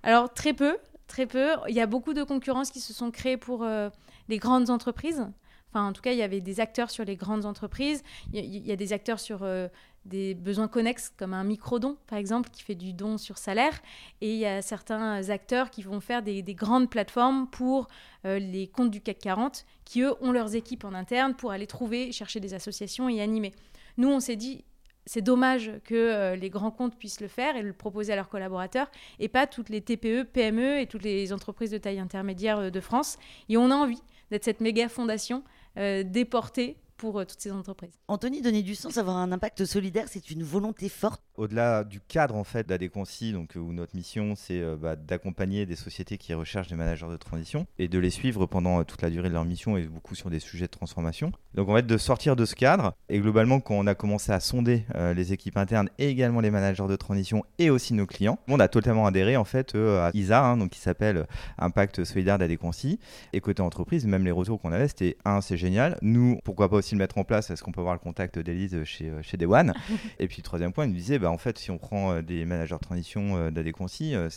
Alors 0.02 0.34
très 0.34 0.54
peu, 0.54 0.78
très 1.08 1.26
peu. 1.26 1.52
Il 1.68 1.76
y 1.76 1.82
a 1.82 1.88
beaucoup 1.88 2.14
de 2.14 2.24
concurrences 2.24 2.72
qui 2.72 2.80
se 2.80 2.94
sont 2.94 3.12
créées 3.12 3.38
pour 3.38 3.64
euh, 3.64 3.90
les 4.28 4.38
grandes 4.38 4.70
entreprises. 4.70 5.26
Enfin, 5.70 5.88
en 5.88 5.94
tout 5.94 6.02
cas, 6.02 6.14
il 6.14 6.18
y 6.18 6.24
avait 6.24 6.42
des 6.42 6.60
acteurs 6.60 6.90
sur 6.90 7.04
les 7.04 7.16
grandes 7.16 7.46
entreprises. 7.46 8.02
Il 8.32 8.66
y, 8.66 8.72
a 8.72 8.78
des 8.78 8.94
acteurs 8.94 9.20
sur 9.20 9.44
euh, 9.44 9.68
des 10.06 10.34
besoins 10.34 10.70
connexes, 10.70 11.12
comme 11.18 11.34
un 11.34 11.44
micro-don, 11.44 11.98
par 12.08 12.18
exemple, 12.18 12.50
qui 12.50 12.64
fait 12.64 12.76
du 12.76 12.94
don 12.94 13.18
sur 13.18 13.38
salaire. 13.38 13.82
Et 14.22 14.32
il 14.32 14.40
y 14.40 14.46
a 14.46 14.62
certains 14.62 15.30
acteurs 15.30 15.72
qui 15.72 15.84
vont 15.84 16.00
faire 16.00 16.22
des, 16.24 16.44
grandes 16.54 16.90
plateformes 16.90 17.48
pour 17.48 17.90
euh, 18.24 18.40
les 18.40 18.68
comptes 18.68 18.92
du 18.92 19.02
CAC 19.02 19.20
40, 19.20 19.66
qui, 19.84 20.02
eux, 20.02 20.14
ont 20.22 20.32
leurs 20.32 20.56
équipes 20.56 20.86
en 20.86 20.94
interne 20.94 21.34
pour 21.34 21.52
aller 21.52 21.68
trouver, 21.68 22.14
chercher 22.14 22.40
des 22.40 22.54
associations 22.54 23.10
et 23.10 23.20
animer. 23.22 23.52
Nous, 23.98 24.10
on 24.10 24.22
s'est 24.22 24.38
dit, 24.38 24.64
c'est 25.06 25.22
dommage 25.22 25.72
que 25.84 25.96
euh, 25.96 26.36
les 26.36 26.50
grands 26.50 26.72
comptes 26.72 26.98
puissent 26.98 27.22
le 27.22 27.28
faire 27.28 27.56
et 27.56 27.62
le 27.62 27.74
proposer 27.74 28.14
à 28.14 28.16
leurs 28.16 28.30
collaborateurs 28.30 28.90
et 29.20 29.28
pas 29.28 29.48
toutes 29.48 29.70
les 29.70 29.82
TPE, 29.82 30.24
PME 30.24 30.80
et 30.80 30.88
toutes 30.88 31.04
les 31.04 31.32
entreprises 31.32 31.72
de 31.72 31.78
taille 31.78 32.00
intermédiaire 32.00 32.72
de 32.72 32.80
France. 32.80 33.18
Et 33.50 33.58
on 33.58 33.72
a 33.72 33.76
envie 33.76 34.02
d'être 34.32 34.44
cette 34.44 34.62
méga 34.62 34.90
fondation 34.90 35.44
euh, 35.78 36.04
déportée 36.04 36.78
pour 36.98 37.20
euh, 37.20 37.26
toutes 37.26 37.42
ces 37.42 37.52
entreprises. 37.52 37.94
Anthony, 38.08 38.42
donner 38.42 38.64
du 38.64 38.76
sens, 38.76 38.98
avoir 38.98 39.18
un 39.18 39.32
impact 39.32 39.66
solidaire, 39.66 40.06
c'est 40.08 40.32
une 40.32 40.44
volonté 40.44 40.90
forte 40.90 41.22
au-delà 41.38 41.84
du 41.84 42.00
cadre 42.00 42.36
en 42.36 42.44
fait 42.44 42.68
donc 42.68 43.54
où 43.56 43.74
notre 43.74 43.96
mission 43.96 44.36
c'est 44.36 44.62
euh, 44.62 44.76
bah, 44.76 44.96
d'accompagner 44.96 45.66
des 45.66 45.76
sociétés 45.76 46.18
qui 46.18 46.34
recherchent 46.34 46.68
des 46.68 46.76
managers 46.76 47.08
de 47.08 47.18
transition 47.18 47.68
et 47.78 47.88
de 47.88 48.00
les 48.00 48.10
suivre 48.10 48.46
pendant 48.46 48.80
euh, 48.80 48.84
toute 48.84 49.02
la 49.02 49.10
durée 49.10 49.30
de 49.30 49.34
leur 49.34 49.46
mission 49.46 49.78
et 49.78 49.84
beaucoup 49.84 50.16
sur 50.16 50.30
des 50.30 50.40
sujets 50.40 50.66
de 50.66 50.72
transformation. 50.72 51.32
Donc 51.54 51.70
en 51.70 51.76
fait 51.76 51.86
de 51.86 51.98
sortir 51.98 52.36
de 52.36 52.46
ce 52.46 52.56
cadre 52.56 52.94
et 53.10 53.20
globalement 53.20 53.60
quand 53.60 53.76
on 53.76 53.88
a 53.88 53.96
commencé 53.96 54.32
à 54.32 54.40
sonder 54.40 54.86
euh, 54.96 55.14
les 55.14 55.34
équipes 55.34 55.58
internes 55.58 55.90
et 55.98 56.10
également 56.10 56.42
les 56.42 56.52
managers 56.52 56.88
de 56.88 56.96
transition 56.96 57.44
et 57.60 57.70
aussi 57.70 57.94
nos 57.94 58.06
clients, 58.06 58.40
on 58.48 58.60
a 58.60 58.68
totalement 58.68 59.06
adhéré 59.06 59.38
en 59.38 59.46
fait 59.46 59.76
à 59.76 60.12
ISA, 60.14 60.44
hein, 60.44 60.58
donc 60.58 60.72
qui 60.72 60.80
s'appelle 60.80 61.28
Impact 61.58 62.04
solidaire 62.04 62.38
d'Adéquancy. 62.38 63.00
Et 63.34 63.42
côté 63.42 63.62
entreprise, 63.62 64.06
même 64.06 64.26
les 64.26 64.32
retours 64.32 64.62
qu'on 64.62 64.72
avait, 64.72 64.88
c'était 64.88 65.18
un, 65.26 65.42
c'est 65.42 65.58
génial. 65.58 65.98
Nous, 66.02 66.40
pourquoi 66.44 66.70
pas 66.70 66.78
aussi 66.78 66.85
le 66.94 67.00
mettre 67.00 67.18
en 67.18 67.24
place 67.24 67.50
Est-ce 67.50 67.64
qu'on 67.64 67.72
peut 67.72 67.82
avoir 67.82 67.96
le 67.96 68.00
contact 68.00 68.38
d'Elise 68.38 68.84
chez 68.84 69.12
chez 69.24 69.38
Day 69.38 69.46
One 69.46 69.74
Et 70.20 70.28
puis 70.28 70.42
troisième 70.42 70.72
point, 70.72 70.86
il 70.86 70.90
nous 70.90 70.98
disait 70.98 71.20
bah, 71.20 71.32
en 71.32 71.38
fait, 71.38 71.58
si 71.58 71.72
on 71.72 71.78
prend 71.78 72.12
euh, 72.12 72.22
des 72.22 72.46
managers 72.46 72.76
de 72.76 72.80
transition 72.80 73.38
euh, 73.38 73.52
d'Adéquancy, 73.52 74.14
euh, 74.16 74.30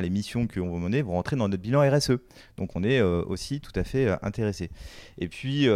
les 0.00 0.10
missions 0.10 0.46
qu'on 0.46 0.72
va 0.72 0.78
mener 0.78 1.02
vont 1.02 1.12
rentrer 1.12 1.36
dans 1.36 1.48
notre 1.48 1.62
bilan 1.62 1.80
RSE. 1.88 2.12
Donc 2.56 2.74
on 2.74 2.82
est 2.82 3.00
aussi 3.00 3.60
tout 3.60 3.72
à 3.74 3.84
fait 3.84 4.08
intéressé. 4.22 4.70
Et 5.18 5.28
puis, 5.28 5.66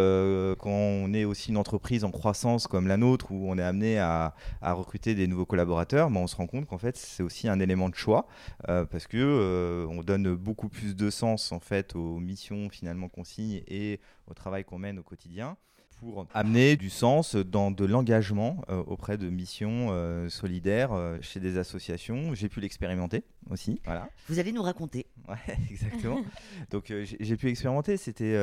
quand 0.59 0.71
on 0.71 1.13
est 1.15 1.25
aussi 1.25 1.51
une 1.51 1.57
entreprise 1.57 2.05
en 2.05 2.11
croissance 2.11 2.67
comme 2.67 2.87
la 2.87 2.97
nôtre, 2.97 3.31
où 3.31 3.51
on 3.51 3.57
est 3.57 3.63
amené 3.63 3.99
à, 3.99 4.35
recruter 4.63 5.15
des 5.15 5.27
nouveaux 5.27 5.47
collaborateurs, 5.47 6.11
ben, 6.11 6.21
on 6.21 6.27
se 6.27 6.37
rend 6.37 6.47
compte 6.47 6.67
qu'en 6.67 6.79
fait, 6.79 6.97
c'est 6.97 7.23
aussi 7.23 7.49
un 7.49 7.61
élément 7.61 7.89
de 7.89 7.95
choix, 7.95 8.27
parce 8.67 9.07
que 9.07 9.87
on 9.89 10.03
donne 10.03 10.35
beaucoup 10.35 10.69
plus 10.69 10.95
de 10.95 11.09
sens 11.11 11.53
en 11.53 11.61
fait 11.61 11.95
aux 11.97 12.19
missions 12.19 12.69
finalement 12.69 13.09
qu'on 13.09 13.25
signe 13.25 13.63
et 13.69 14.01
au 14.27 14.35
travail 14.35 14.65
qu'on 14.65 14.79
mène 14.79 14.99
au 14.99 15.03
quotidien 15.03 15.57
pour 16.01 16.27
amener 16.33 16.77
du 16.77 16.91
sens 16.91 17.37
dans 17.37 17.71
de 17.71 17.85
l'engagement 17.85 18.63
euh, 18.71 18.83
auprès 18.87 19.19
de 19.19 19.29
missions 19.29 19.89
euh, 19.91 20.29
solidaires 20.29 20.93
euh, 20.93 21.19
chez 21.21 21.41
des 21.41 21.59
associations. 21.59 22.35
J'ai 22.35 22.49
pu 22.49 22.61
l'expérimenter 22.61 23.23
aussi. 23.51 23.81
Voilà. 23.85 24.09
Vous 24.29 24.39
allez 24.39 24.53
nous 24.53 24.63
raconter. 24.63 25.07
Ouais, 25.29 25.37
exactement. 25.71 26.25
donc 26.71 26.93
j'ai 27.03 27.37
pu 27.37 27.49
expérimenter. 27.49 27.97
C'était 27.97 28.35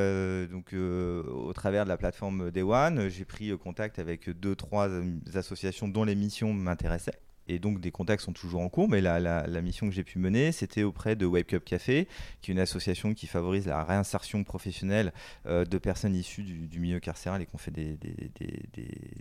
donc 0.48 0.72
au 0.72 1.52
travers 1.52 1.84
de 1.84 1.88
la 1.88 1.96
plateforme 1.96 2.50
Day 2.50 2.62
One. 2.62 3.08
J'ai 3.08 3.24
pris 3.24 3.56
contact 3.58 3.98
avec 3.98 4.30
deux, 4.30 4.54
trois 4.54 4.88
associations 5.34 5.88
dont 5.88 6.04
les 6.04 6.14
missions 6.14 6.52
m'intéressaient 6.52 7.18
et 7.48 7.58
donc 7.58 7.80
des 7.80 7.90
contacts 7.90 8.22
sont 8.22 8.32
toujours 8.32 8.60
en 8.60 8.68
cours, 8.68 8.88
mais 8.88 9.00
la, 9.00 9.18
la, 9.18 9.60
mission 9.62 9.88
que 9.88 9.94
j'ai 9.94 10.04
pu 10.04 10.18
mener, 10.18 10.52
c'était 10.52 10.82
auprès 10.82 11.16
de 11.16 11.26
Wake 11.26 11.54
Up 11.54 11.64
Café, 11.64 12.06
qui 12.40 12.50
est 12.50 12.54
une 12.54 12.60
association 12.60 13.14
qui 13.14 13.26
favorise 13.26 13.66
la 13.66 13.82
réinsertion 13.82 14.44
professionnelle 14.44 15.12
euh, 15.46 15.64
de 15.64 15.78
personnes 15.78 16.14
issues 16.14 16.42
du, 16.42 16.80
milieu 16.80 17.00
carcéral 17.00 17.42
et 17.42 17.46
qui 17.46 17.54
ont 17.54 17.58
fait 17.58 17.70
des, 17.70 17.96
des, 17.96 18.30
des, 18.38 18.62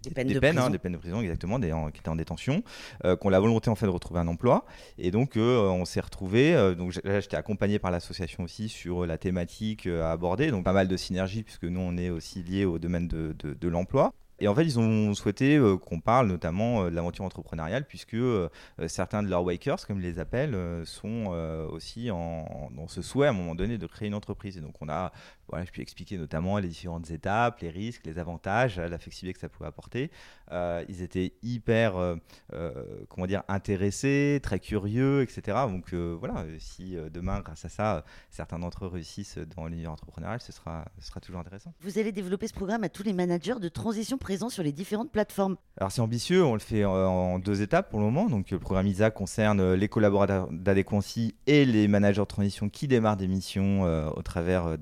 des 0.03 0.09
peines, 0.13 0.27
de 0.27 0.39
peines, 0.39 0.57
hein, 0.57 0.69
des 0.69 0.77
peines 0.77 0.93
de 0.93 0.97
prison, 0.97 1.21
exactement, 1.21 1.59
des, 1.59 1.73
qui 1.93 1.99
étaient 1.99 2.09
en 2.09 2.15
détention, 2.15 2.63
euh, 3.05 3.15
qui 3.15 3.25
ont 3.25 3.29
la 3.29 3.39
volonté 3.39 3.69
en 3.69 3.75
fait 3.75 3.85
de 3.85 3.91
retrouver 3.91 4.19
un 4.19 4.27
emploi. 4.27 4.65
Et 4.97 5.11
donc 5.11 5.37
euh, 5.37 5.67
on 5.69 5.85
s'est 5.85 6.01
retrouvé, 6.01 6.75
donc 6.77 6.91
j'étais 6.91 7.37
accompagné 7.37 7.79
par 7.79 7.91
l'association 7.91 8.43
aussi 8.43 8.69
sur 8.69 9.05
la 9.05 9.17
thématique 9.17 9.87
à 9.87 10.11
aborder, 10.11 10.51
donc 10.51 10.63
pas 10.63 10.73
mal 10.73 10.87
de 10.87 10.97
synergies 10.97 11.43
puisque 11.43 11.63
nous 11.63 11.79
on 11.79 11.97
est 11.97 12.09
aussi 12.09 12.43
liés 12.43 12.65
au 12.65 12.79
domaine 12.79 13.07
de, 13.07 13.35
de, 13.39 13.53
de 13.53 13.67
l'emploi. 13.67 14.13
Et 14.39 14.47
en 14.47 14.53
fait, 14.55 14.63
ils 14.63 14.79
ont 14.79 15.13
souhaité 15.15 15.57
euh, 15.57 15.77
qu'on 15.77 15.99
parle 15.99 16.27
notamment 16.27 16.83
euh, 16.83 16.89
de 16.89 16.95
l'aventure 16.95 17.25
entrepreneuriale, 17.25 17.85
puisque 17.85 18.13
euh, 18.13 18.49
certains 18.87 19.23
de 19.23 19.29
leurs 19.29 19.43
wakers, 19.43 19.85
comme 19.87 19.99
ils 19.99 20.03
les 20.03 20.19
appellent, 20.19 20.57
sont 20.85 21.27
aussi 21.71 22.11
en, 22.11 22.69
dans 22.75 22.87
ce 22.87 23.01
souhait 23.01 23.27
à 23.27 23.31
un 23.31 23.33
moment 23.33 23.55
donné 23.55 23.77
de 23.77 23.87
créer 23.87 24.07
une 24.07 24.13
entreprise. 24.13 24.57
Et 24.57 24.61
donc, 24.61 24.75
on 24.81 24.89
a, 24.89 25.11
voilà, 25.49 25.65
je 25.65 25.71
puis 25.71 25.81
expliquer 25.81 26.17
notamment 26.17 26.57
les 26.57 26.67
différentes 26.67 27.09
étapes, 27.11 27.61
les 27.61 27.69
risques, 27.69 28.05
les 28.05 28.19
avantages, 28.19 28.79
la 28.79 28.97
flexibilité 28.97 29.33
que 29.33 29.39
ça 29.39 29.49
pouvait 29.49 29.67
apporter. 29.67 30.11
ils 30.51 31.01
étaient 31.01 31.33
hyper, 31.43 31.93
comment 33.09 33.27
dire, 33.27 33.43
intéressés, 33.47 34.39
très 34.43 34.59
curieux, 34.59 35.21
etc. 35.21 35.57
Donc, 35.69 35.93
voilà, 35.93 36.45
si 36.59 36.95
demain, 37.11 37.41
grâce 37.41 37.65
à 37.65 37.69
ça, 37.69 38.03
certains 38.29 38.59
d'entre 38.59 38.85
eux 38.85 38.89
réussissent 38.89 39.37
dans 39.55 39.67
l'univers 39.67 39.91
entrepreneurial, 39.91 40.39
ce 40.41 40.51
sera, 40.51 40.85
ce 40.99 41.07
sera 41.07 41.19
toujours 41.19 41.41
intéressant. 41.41 41.73
Vous 41.81 41.99
allez 41.99 42.11
développer 42.11 42.47
ce 42.47 42.53
programme 42.53 42.83
à 42.83 42.89
tous 42.89 43.03
les 43.03 43.13
managers 43.13 43.59
de 43.59 43.69
transition 43.69 44.17
présent 44.17 44.49
sur 44.49 44.63
les 44.63 44.71
différentes 44.71 45.11
plateformes 45.11 45.57
Alors 45.77 45.91
c'est 45.91 46.01
ambitieux, 46.01 46.43
on 46.43 46.53
le 46.53 46.59
fait 46.59 46.85
en 46.85 47.39
deux 47.39 47.61
étapes 47.61 47.89
pour 47.89 47.99
le 47.99 48.05
moment. 48.05 48.27
Donc 48.27 48.51
le 48.51 48.59
programme 48.59 48.87
ISA 48.87 49.11
concerne 49.11 49.59
euh, 49.59 49.75
les 49.75 49.87
collaborateurs 49.87 50.47
d'Adéquancy 50.51 51.35
et 51.45 51.65
les 51.65 51.87
managers 51.87 52.21
de 52.21 52.25
transition 52.25 52.69
qui 52.69 52.87
démarrent 52.87 53.17
des 53.17 53.27
missions 53.27 53.85
euh, 53.85 54.09
au 54.15 54.21
travers 54.21 54.67
euh, 54.67 54.77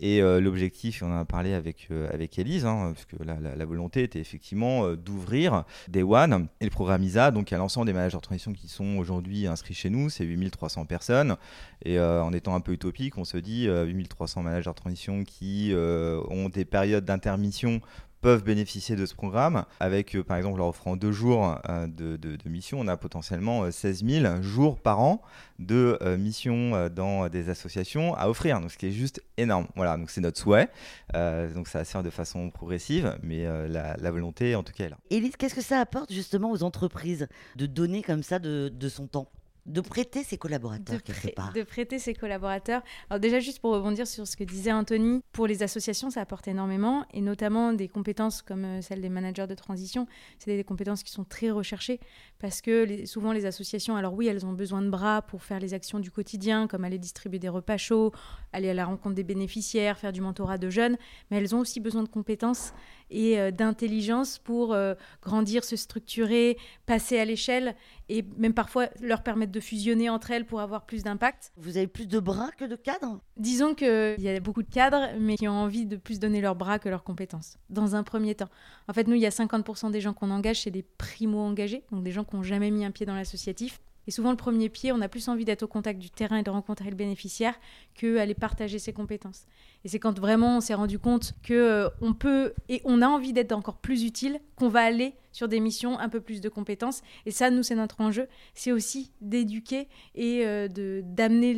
Et 0.00 0.20
l'objectif, 0.20 1.04
on 1.04 1.12
en 1.12 1.20
a 1.20 1.24
parlé 1.24 1.54
avec, 1.54 1.88
avec 2.12 2.36
Elise, 2.38 2.66
hein, 2.66 2.92
parce 2.92 3.04
que 3.04 3.16
la, 3.22 3.64
volonté 3.64 4.02
était 4.02 4.18
effectivement 4.18 4.92
d'ouvrir 4.94 5.64
des 5.86 6.02
One 6.02 6.48
et 6.60 6.64
le 6.64 6.70
programme 6.70 7.04
ISA 7.04 7.30
donc 7.30 7.52
à 7.52 7.58
l'ensemble 7.58 7.86
des 7.86 7.92
managers 7.92 8.16
de 8.16 8.22
transition 8.22 8.52
qui 8.52 8.66
sont 8.66 8.96
aujourd'hui 8.96 9.46
inscrits 9.46 9.74
chez 9.74 9.90
nous, 9.90 10.10
c'est 10.10 10.24
8300 10.24 10.86
personnes. 10.86 11.36
Et 11.84 12.00
en 12.00 12.32
étant 12.32 12.56
un 12.56 12.60
peu 12.60 12.72
utopique, 12.72 13.16
on 13.18 13.24
se 13.24 13.38
dit 13.38 13.66
8300 13.66 14.42
managers 14.42 14.70
de 14.70 14.74
transition 14.74 15.22
qui 15.22 15.72
ont 15.74 16.48
des 16.48 16.64
périodes 16.64 17.04
d'intermission 17.04 17.80
peuvent 18.24 18.42
bénéficier 18.42 18.96
de 18.96 19.04
ce 19.04 19.14
programme. 19.14 19.66
Avec, 19.80 20.16
euh, 20.16 20.24
par 20.24 20.38
exemple, 20.38 20.56
leur 20.56 20.68
offrant 20.68 20.96
deux 20.96 21.12
jours 21.12 21.58
euh, 21.68 21.86
de, 21.86 22.16
de, 22.16 22.48
mission, 22.48 22.80
on 22.80 22.88
a 22.88 22.96
potentiellement 22.96 23.70
16 23.70 24.02
euh, 24.02 24.22
000 24.22 24.42
jours 24.42 24.80
par 24.80 25.00
an 25.00 25.20
de 25.58 25.98
missions 26.18 26.88
dans 26.88 27.28
des 27.28 27.50
associations 27.50 28.14
à 28.14 28.28
offrir. 28.28 28.62
Donc, 28.62 28.72
ce 28.72 28.78
qui 28.78 28.86
est 28.86 28.92
juste 28.92 29.22
énorme. 29.36 29.66
Voilà, 29.76 29.98
donc 29.98 30.10
c'est 30.10 30.22
notre 30.22 30.38
souhait. 30.38 30.70
donc, 31.12 31.68
ça 31.68 31.80
va 31.80 31.84
se 31.84 31.90
faire 31.90 32.02
de 32.02 32.08
façon 32.08 32.48
progressive, 32.50 33.14
mais 33.22 33.46
la, 33.68 34.10
volonté, 34.10 34.56
en 34.56 34.62
tout 34.62 34.72
cas, 34.72 34.86
est 34.86 34.88
là. 34.88 34.96
Élise, 35.10 35.36
qu'est-ce 35.36 35.54
que 35.54 35.60
ça 35.60 35.78
apporte 35.78 36.10
justement 36.10 36.50
aux 36.50 36.62
entreprises 36.62 37.28
de 37.56 37.66
donner 37.66 38.02
comme 38.02 38.22
ça 38.22 38.38
de, 38.38 38.72
de 38.74 38.88
son 38.88 39.06
temps? 39.06 39.28
De 39.66 39.80
prêter 39.80 40.22
ses 40.22 40.36
collaborateurs 40.36 41.02
quelque 41.02 41.34
part. 41.34 41.52
De 41.52 41.62
prêter 41.62 41.98
ses 41.98 42.14
collaborateurs. 42.14 42.82
Alors 43.08 43.20
déjà 43.20 43.40
juste 43.40 43.60
pour 43.60 43.72
rebondir 43.72 44.06
sur 44.06 44.26
ce 44.26 44.36
que 44.36 44.44
disait 44.44 44.72
Anthony, 44.72 45.22
pour 45.32 45.46
les 45.46 45.62
associations 45.62 46.10
ça 46.10 46.20
apporte 46.20 46.48
énormément 46.48 47.06
et 47.12 47.20
notamment 47.20 47.72
des 47.72 47.88
compétences 47.88 48.42
comme 48.42 48.64
euh, 48.64 48.82
celles 48.82 49.00
des 49.00 49.08
managers 49.08 49.46
de 49.46 49.54
transition. 49.54 50.06
C'est 50.38 50.54
des 50.54 50.64
compétences 50.64 51.02
qui 51.02 51.12
sont 51.12 51.24
très 51.24 51.50
recherchées 51.50 51.98
parce 52.38 52.60
que 52.60 53.06
souvent 53.06 53.32
les 53.32 53.46
associations, 53.46 53.96
alors 53.96 54.14
oui 54.14 54.26
elles 54.26 54.44
ont 54.44 54.52
besoin 54.52 54.82
de 54.82 54.90
bras 54.90 55.22
pour 55.22 55.42
faire 55.42 55.60
les 55.60 55.72
actions 55.72 55.98
du 55.98 56.10
quotidien 56.10 56.66
comme 56.66 56.84
aller 56.84 56.98
distribuer 56.98 57.38
des 57.38 57.48
repas 57.48 57.78
chauds, 57.78 58.12
aller 58.52 58.68
à 58.68 58.74
la 58.74 58.84
rencontre 58.84 59.14
des 59.14 59.24
bénéficiaires, 59.24 59.98
faire 59.98 60.12
du 60.12 60.20
mentorat 60.20 60.58
de 60.58 60.68
jeunes, 60.68 60.98
mais 61.30 61.38
elles 61.38 61.54
ont 61.54 61.60
aussi 61.60 61.80
besoin 61.80 62.02
de 62.02 62.08
compétences 62.08 62.74
et 63.10 63.38
euh, 63.38 63.50
d'intelligence 63.50 64.38
pour 64.38 64.72
euh, 64.72 64.94
grandir, 65.22 65.64
se 65.64 65.76
structurer, 65.76 66.56
passer 66.86 67.18
à 67.18 67.24
l'échelle 67.24 67.74
et 68.08 68.24
même 68.36 68.54
parfois 68.54 68.88
leur 69.00 69.22
permettre 69.22 69.52
de 69.52 69.60
fusionner 69.60 70.10
entre 70.10 70.30
elles 70.30 70.44
pour 70.44 70.60
avoir 70.60 70.84
plus 70.84 71.02
d'impact. 71.02 71.52
Vous 71.56 71.76
avez 71.76 71.86
plus 71.86 72.06
de 72.06 72.18
bras 72.18 72.50
que 72.56 72.64
de 72.64 72.76
cadres? 72.76 73.20
Disons 73.36 73.74
qu'il 73.74 74.16
y 74.18 74.28
a 74.28 74.40
beaucoup 74.40 74.62
de 74.62 74.70
cadres, 74.70 75.08
mais 75.18 75.36
qui 75.36 75.48
ont 75.48 75.52
envie 75.52 75.86
de 75.86 75.96
plus 75.96 76.18
donner 76.18 76.40
leurs 76.40 76.56
bras 76.56 76.78
que 76.78 76.88
leurs 76.88 77.04
compétences, 77.04 77.58
dans 77.70 77.96
un 77.96 78.02
premier 78.02 78.34
temps. 78.34 78.50
En 78.88 78.92
fait, 78.92 79.06
nous, 79.06 79.14
il 79.14 79.22
y 79.22 79.26
a 79.26 79.30
50% 79.30 79.90
des 79.90 80.00
gens 80.00 80.12
qu'on 80.12 80.30
engage, 80.30 80.62
c'est 80.62 80.70
des 80.70 80.82
primo-engagés, 80.82 81.84
donc 81.90 82.02
des 82.02 82.12
gens 82.12 82.24
qui 82.24 82.36
n'ont 82.36 82.42
jamais 82.42 82.70
mis 82.70 82.84
un 82.84 82.90
pied 82.90 83.06
dans 83.06 83.14
l'associatif. 83.14 83.80
Et 84.06 84.10
souvent, 84.10 84.30
le 84.30 84.36
premier 84.36 84.68
pied, 84.68 84.92
on 84.92 85.00
a 85.00 85.08
plus 85.08 85.28
envie 85.28 85.44
d'être 85.44 85.62
au 85.62 85.66
contact 85.66 85.98
du 85.98 86.10
terrain 86.10 86.38
et 86.38 86.42
de 86.42 86.50
rencontrer 86.50 86.90
le 86.90 86.96
bénéficiaire 86.96 87.54
qu'aller 87.94 88.34
partager 88.34 88.78
ses 88.78 88.92
compétences. 88.92 89.46
Et 89.84 89.88
c'est 89.88 89.98
quand 89.98 90.18
vraiment 90.18 90.58
on 90.58 90.60
s'est 90.60 90.74
rendu 90.74 90.98
compte 90.98 91.34
que 91.42 91.54
euh, 91.54 91.88
on 92.00 92.14
peut 92.14 92.54
et 92.68 92.80
on 92.84 93.02
a 93.02 93.06
envie 93.06 93.32
d'être 93.32 93.52
encore 93.52 93.78
plus 93.78 94.04
utile 94.04 94.40
qu'on 94.56 94.68
va 94.68 94.80
aller 94.80 95.14
sur 95.32 95.48
des 95.48 95.60
missions 95.60 95.98
un 95.98 96.08
peu 96.08 96.20
plus 96.20 96.40
de 96.40 96.48
compétences. 96.48 97.02
Et 97.26 97.30
ça, 97.30 97.50
nous, 97.50 97.62
c'est 97.62 97.74
notre 97.74 98.00
enjeu. 98.00 98.28
C'est 98.54 98.72
aussi 98.72 99.12
d'éduquer 99.20 99.88
et 100.14 100.46
euh, 100.46 100.68
de 100.68 101.02
d'amener 101.04 101.54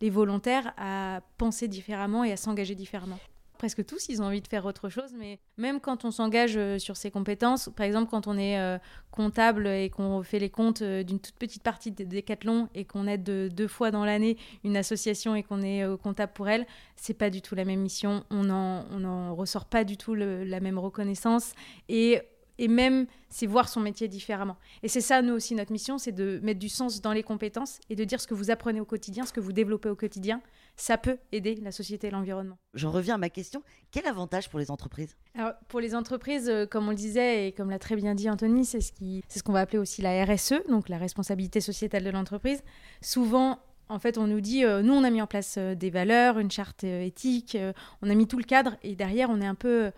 les 0.00 0.10
volontaires 0.10 0.72
à 0.76 1.20
penser 1.38 1.68
différemment 1.68 2.24
et 2.24 2.32
à 2.32 2.36
s'engager 2.36 2.74
différemment 2.74 3.18
presque 3.56 3.84
tous, 3.84 4.08
ils 4.08 4.22
ont 4.22 4.26
envie 4.26 4.40
de 4.40 4.48
faire 4.48 4.64
autre 4.64 4.88
chose, 4.88 5.14
mais 5.18 5.38
même 5.56 5.80
quand 5.80 6.04
on 6.04 6.10
s'engage 6.10 6.56
euh, 6.56 6.78
sur 6.78 6.96
ses 6.96 7.10
compétences, 7.10 7.70
par 7.74 7.86
exemple 7.86 8.10
quand 8.10 8.26
on 8.26 8.38
est 8.38 8.58
euh, 8.58 8.78
comptable 9.10 9.66
et 9.66 9.90
qu'on 9.90 10.22
fait 10.22 10.38
les 10.38 10.50
comptes 10.50 10.82
euh, 10.82 11.02
d'une 11.02 11.18
toute 11.18 11.34
petite 11.36 11.62
partie 11.62 11.90
des 11.90 12.04
décathlons 12.04 12.68
et 12.74 12.84
qu'on 12.84 13.06
aide 13.06 13.24
deux 13.24 13.68
fois 13.68 13.90
dans 13.90 14.04
l'année 14.04 14.36
une 14.64 14.76
association 14.76 15.34
et 15.34 15.42
qu'on 15.42 15.62
est 15.62 15.84
comptable 16.02 16.32
pour 16.32 16.48
elle, 16.48 16.66
c'est 16.96 17.14
pas 17.14 17.30
du 17.30 17.42
tout 17.42 17.54
la 17.54 17.64
même 17.64 17.80
mission, 17.80 18.24
on 18.30 18.44
n'en 18.44 18.84
on 18.90 19.34
ressort 19.34 19.64
pas 19.64 19.84
du 19.84 19.96
tout 19.96 20.14
la 20.14 20.60
même 20.60 20.78
reconnaissance 20.78 21.52
et 21.88 22.20
et 22.58 22.68
même 22.68 23.06
c'est 23.28 23.46
voir 23.46 23.68
son 23.68 23.80
métier 23.80 24.08
différemment. 24.08 24.56
Et 24.82 24.88
c'est 24.88 25.00
ça, 25.00 25.20
nous 25.22 25.34
aussi, 25.34 25.54
notre 25.54 25.72
mission, 25.72 25.98
c'est 25.98 26.12
de 26.12 26.40
mettre 26.42 26.58
du 26.58 26.68
sens 26.68 27.00
dans 27.00 27.12
les 27.12 27.22
compétences 27.22 27.80
et 27.90 27.96
de 27.96 28.04
dire 28.04 28.20
ce 28.20 28.26
que 28.26 28.34
vous 28.34 28.50
apprenez 28.50 28.80
au 28.80 28.84
quotidien, 28.84 29.26
ce 29.26 29.32
que 29.32 29.40
vous 29.40 29.52
développez 29.52 29.88
au 29.88 29.96
quotidien, 29.96 30.40
ça 30.76 30.98
peut 30.98 31.18
aider 31.32 31.56
la 31.56 31.72
société 31.72 32.08
et 32.08 32.10
l'environnement. 32.10 32.58
J'en 32.74 32.90
reviens 32.90 33.14
à 33.14 33.18
ma 33.18 33.30
question. 33.30 33.62
Quel 33.90 34.06
avantage 34.06 34.50
pour 34.50 34.58
les 34.58 34.70
entreprises? 34.70 35.16
Alors, 35.34 35.54
pour 35.68 35.80
les 35.80 35.94
entreprises, 35.94 36.48
euh, 36.48 36.66
comme 36.66 36.86
on 36.86 36.90
le 36.90 36.96
disait 36.96 37.48
et 37.48 37.52
comme 37.52 37.70
l'a 37.70 37.78
très 37.78 37.96
bien 37.96 38.14
dit 38.14 38.28
Anthony, 38.28 38.64
c'est 38.64 38.80
ce 38.80 38.92
qu'on 38.92 39.20
ce 39.28 39.42
qu'on 39.42 39.52
va 39.52 39.60
appeler 39.60 39.78
aussi 39.78 40.02
la 40.02 40.24
RSE, 40.24 40.54
donc 40.68 40.88
la 40.88 40.98
responsabilité 40.98 41.60
sociétale 41.60 42.04
de 42.04 42.10
l'entreprise. 42.10 42.62
Souvent, 43.00 43.58
en 43.88 43.98
fait, 43.98 44.18
on 44.18 44.26
nous 44.26 44.40
dit, 44.40 44.64
euh, 44.64 44.82
nous, 44.82 44.92
on 44.92 45.04
a 45.04 45.10
mis 45.10 45.22
en 45.22 45.26
place 45.26 45.56
euh, 45.58 45.74
des 45.74 45.90
valeurs, 45.90 46.38
une 46.38 46.50
charte 46.50 46.84
éthique, 46.84 47.56
on 48.02 48.10
a 48.10 48.14
mis 48.14 48.26
tout 48.26 48.38
le 48.38 48.44
cadre, 48.44 48.76
et 48.82 48.96
derrière, 48.96 49.30
on 49.30 49.40
est 49.40 49.46
un 49.46 49.54
peu 49.54 49.90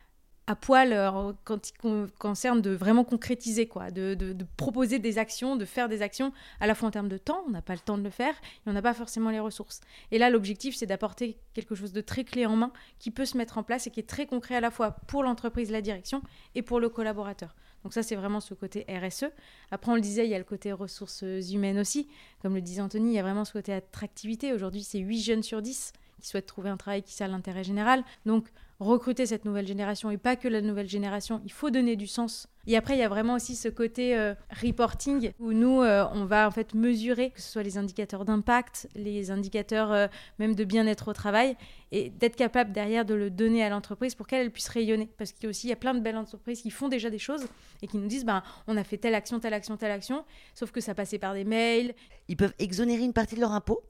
à 0.49 0.57
poil 0.57 0.95
euh, 0.95 1.33
quand 1.45 1.69
il 1.69 2.07
concerne 2.19 2.63
de 2.63 2.71
vraiment 2.71 3.05
concrétiser, 3.05 3.69
quoi, 3.69 3.91
de, 3.91 4.17
proposer 4.57 4.99
des 4.99 5.19
actions, 5.19 5.57
de 5.57 5.67
faire 5.67 5.91
des 5.91 6.01
actions, 6.01 6.33
à 6.59 6.67
la 6.67 6.75
fois 6.75 6.89
en 6.89 6.91
termes 6.91 7.11
de 7.11 7.19
temps, 7.19 7.45
on 7.47 7.51
n'a 7.51 7.61
pas 7.61 7.75
le 7.75 7.81
temps 7.81 7.99
de 7.99 8.03
le 8.03 8.09
faire, 8.09 8.33
et 8.33 8.71
on 8.71 8.73
n'a 8.73 8.81
pas 8.81 8.95
forcément 8.95 9.29
les 9.29 9.41
ressources. 9.41 9.83
Et 10.11 10.17
là, 10.17 10.31
l'objectif, 10.31 10.75
c'est 10.75 10.87
d'apporter 10.87 11.37
quelque 11.53 11.75
chose 11.75 11.93
de 11.93 12.01
très 12.01 12.25
clé 12.25 12.47
en 12.47 12.57
main, 12.57 12.73
qui 12.99 13.11
peut 13.11 13.27
se 13.27 13.37
mettre 13.37 13.59
en 13.59 13.63
place 13.63 13.87
et 13.87 13.91
qui 13.91 14.01
est 14.01 14.09
très 14.09 14.25
concret 14.25 14.57
à 14.57 14.61
la 14.61 14.71
fois 14.71 14.93
pour 15.07 15.23
l'entreprise, 15.23 15.71
la 15.71 15.83
direction, 15.83 16.23
et 16.55 16.63
pour 16.63 16.81
le 16.81 16.89
collaborateur. 16.89 17.55
Donc 17.85 17.93
ça, 17.93 18.03
c'est 18.03 18.17
vraiment 18.17 18.41
ce 18.41 18.55
côté 18.55 18.87
RSE. 18.89 19.27
Après, 19.71 19.93
on 19.93 19.97
le 19.97 20.01
disait, 20.01 20.25
il 20.25 20.31
y 20.31 20.35
a 20.35 20.39
le 20.39 20.45
côté 20.45 20.73
ressources 20.73 21.25
humaines 21.53 21.79
aussi. 21.79 22.09
Comme 22.41 22.55
le 22.55 22.63
disait 22.63 22.81
Anthony, 22.81 23.11
il 23.11 23.15
y 23.15 23.19
a 23.19 23.23
vraiment 23.23 23.45
ce 23.45 23.53
côté 23.53 23.75
attractivité. 23.75 24.55
Aujourd'hui, 24.55 24.83
c'est 24.83 24.99
8 24.99 25.21
jeunes 25.21 25.43
sur 25.43 25.61
10 25.61 25.93
qui 26.21 26.27
souhaitent 26.27 26.47
trouver 26.47 26.71
un 26.71 26.77
travail 26.77 27.03
qui 27.03 27.13
sert 27.13 27.29
l'intérêt 27.29 27.65
général. 27.65 28.03
Donc, 28.27 28.49
recruter 28.81 29.27
cette 29.27 29.45
nouvelle 29.45 29.67
génération 29.67 30.11
et 30.11 30.19
pas 30.19 30.37
que 30.37 30.47
la 30.47 30.61
nouvelle 30.61 30.89
génération, 30.89 31.41
il 31.45 31.53
faut 31.53 31.71
donner 31.71 31.97
du 31.97 32.07
sens. 32.07 32.49
Et 32.67 32.77
après, 32.77 32.95
il 32.95 33.01
y 33.01 33.03
a 33.03 33.09
vraiment 33.09 33.35
aussi 33.35 33.57
ce 33.57 33.69
côté 33.69 34.17
euh, 34.17 34.35
reporting 34.63 35.33
où 35.41 35.53
nous, 35.53 35.83
euh, 35.83 36.05
on 36.13 36.27
va 36.27 36.47
en 36.47 36.51
fait 36.51 36.75
mesurer 36.75 37.31
que 37.31 37.41
ce 37.41 37.51
soit 37.51 37.63
les 37.63 37.79
indicateurs 37.79 38.25
d'impact, 38.25 38.89
les 38.95 39.31
indicateurs 39.31 39.91
euh, 39.91 40.07
même 40.39 40.55
de 40.55 40.65
bien-être 40.65 41.09
au 41.09 41.13
travail 41.13 41.57
et 41.91 42.11
d'être 42.11 42.37
capable 42.37 42.73
derrière 42.73 43.05
de 43.05 43.15
le 43.15 43.31
donner 43.31 43.65
à 43.65 43.71
l'entreprise 43.71 44.15
pour 44.15 44.27
qu'elle 44.27 44.51
puisse 44.51 44.69
rayonner. 44.69 45.09
Parce 45.17 45.33
qu'il 45.33 45.45
y 45.45 45.47
a 45.47 45.51
aussi 45.51 45.75
plein 45.75 45.95
de 45.95 46.01
belles 46.01 46.17
entreprises 46.17 46.63
qui 46.63 46.71
font 46.71 46.89
déjà 46.89 47.11
des 47.11 47.19
choses 47.19 47.47
et 47.83 47.87
qui 47.87 47.97
nous 47.97 48.07
disent 48.07 48.25
ben, 48.25 48.43
on 48.67 48.77
a 48.77 48.85
fait 48.85 48.99
telle 48.99 49.15
action, 49.15 49.41
telle 49.41 49.55
action, 49.55 49.77
telle 49.77 49.91
action, 49.91 50.25
sauf 50.55 50.71
que 50.71 50.81
ça 50.81 50.95
passait 50.95 51.19
par 51.19 51.35
des 51.35 51.45
mails. 51.45 51.95
Ils 52.29 52.37
peuvent 52.37 52.55
exonérer 52.59 53.03
une 53.03 53.15
partie 53.15 53.35
de 53.35 53.41
leur 53.41 53.53
impôt? 53.53 53.83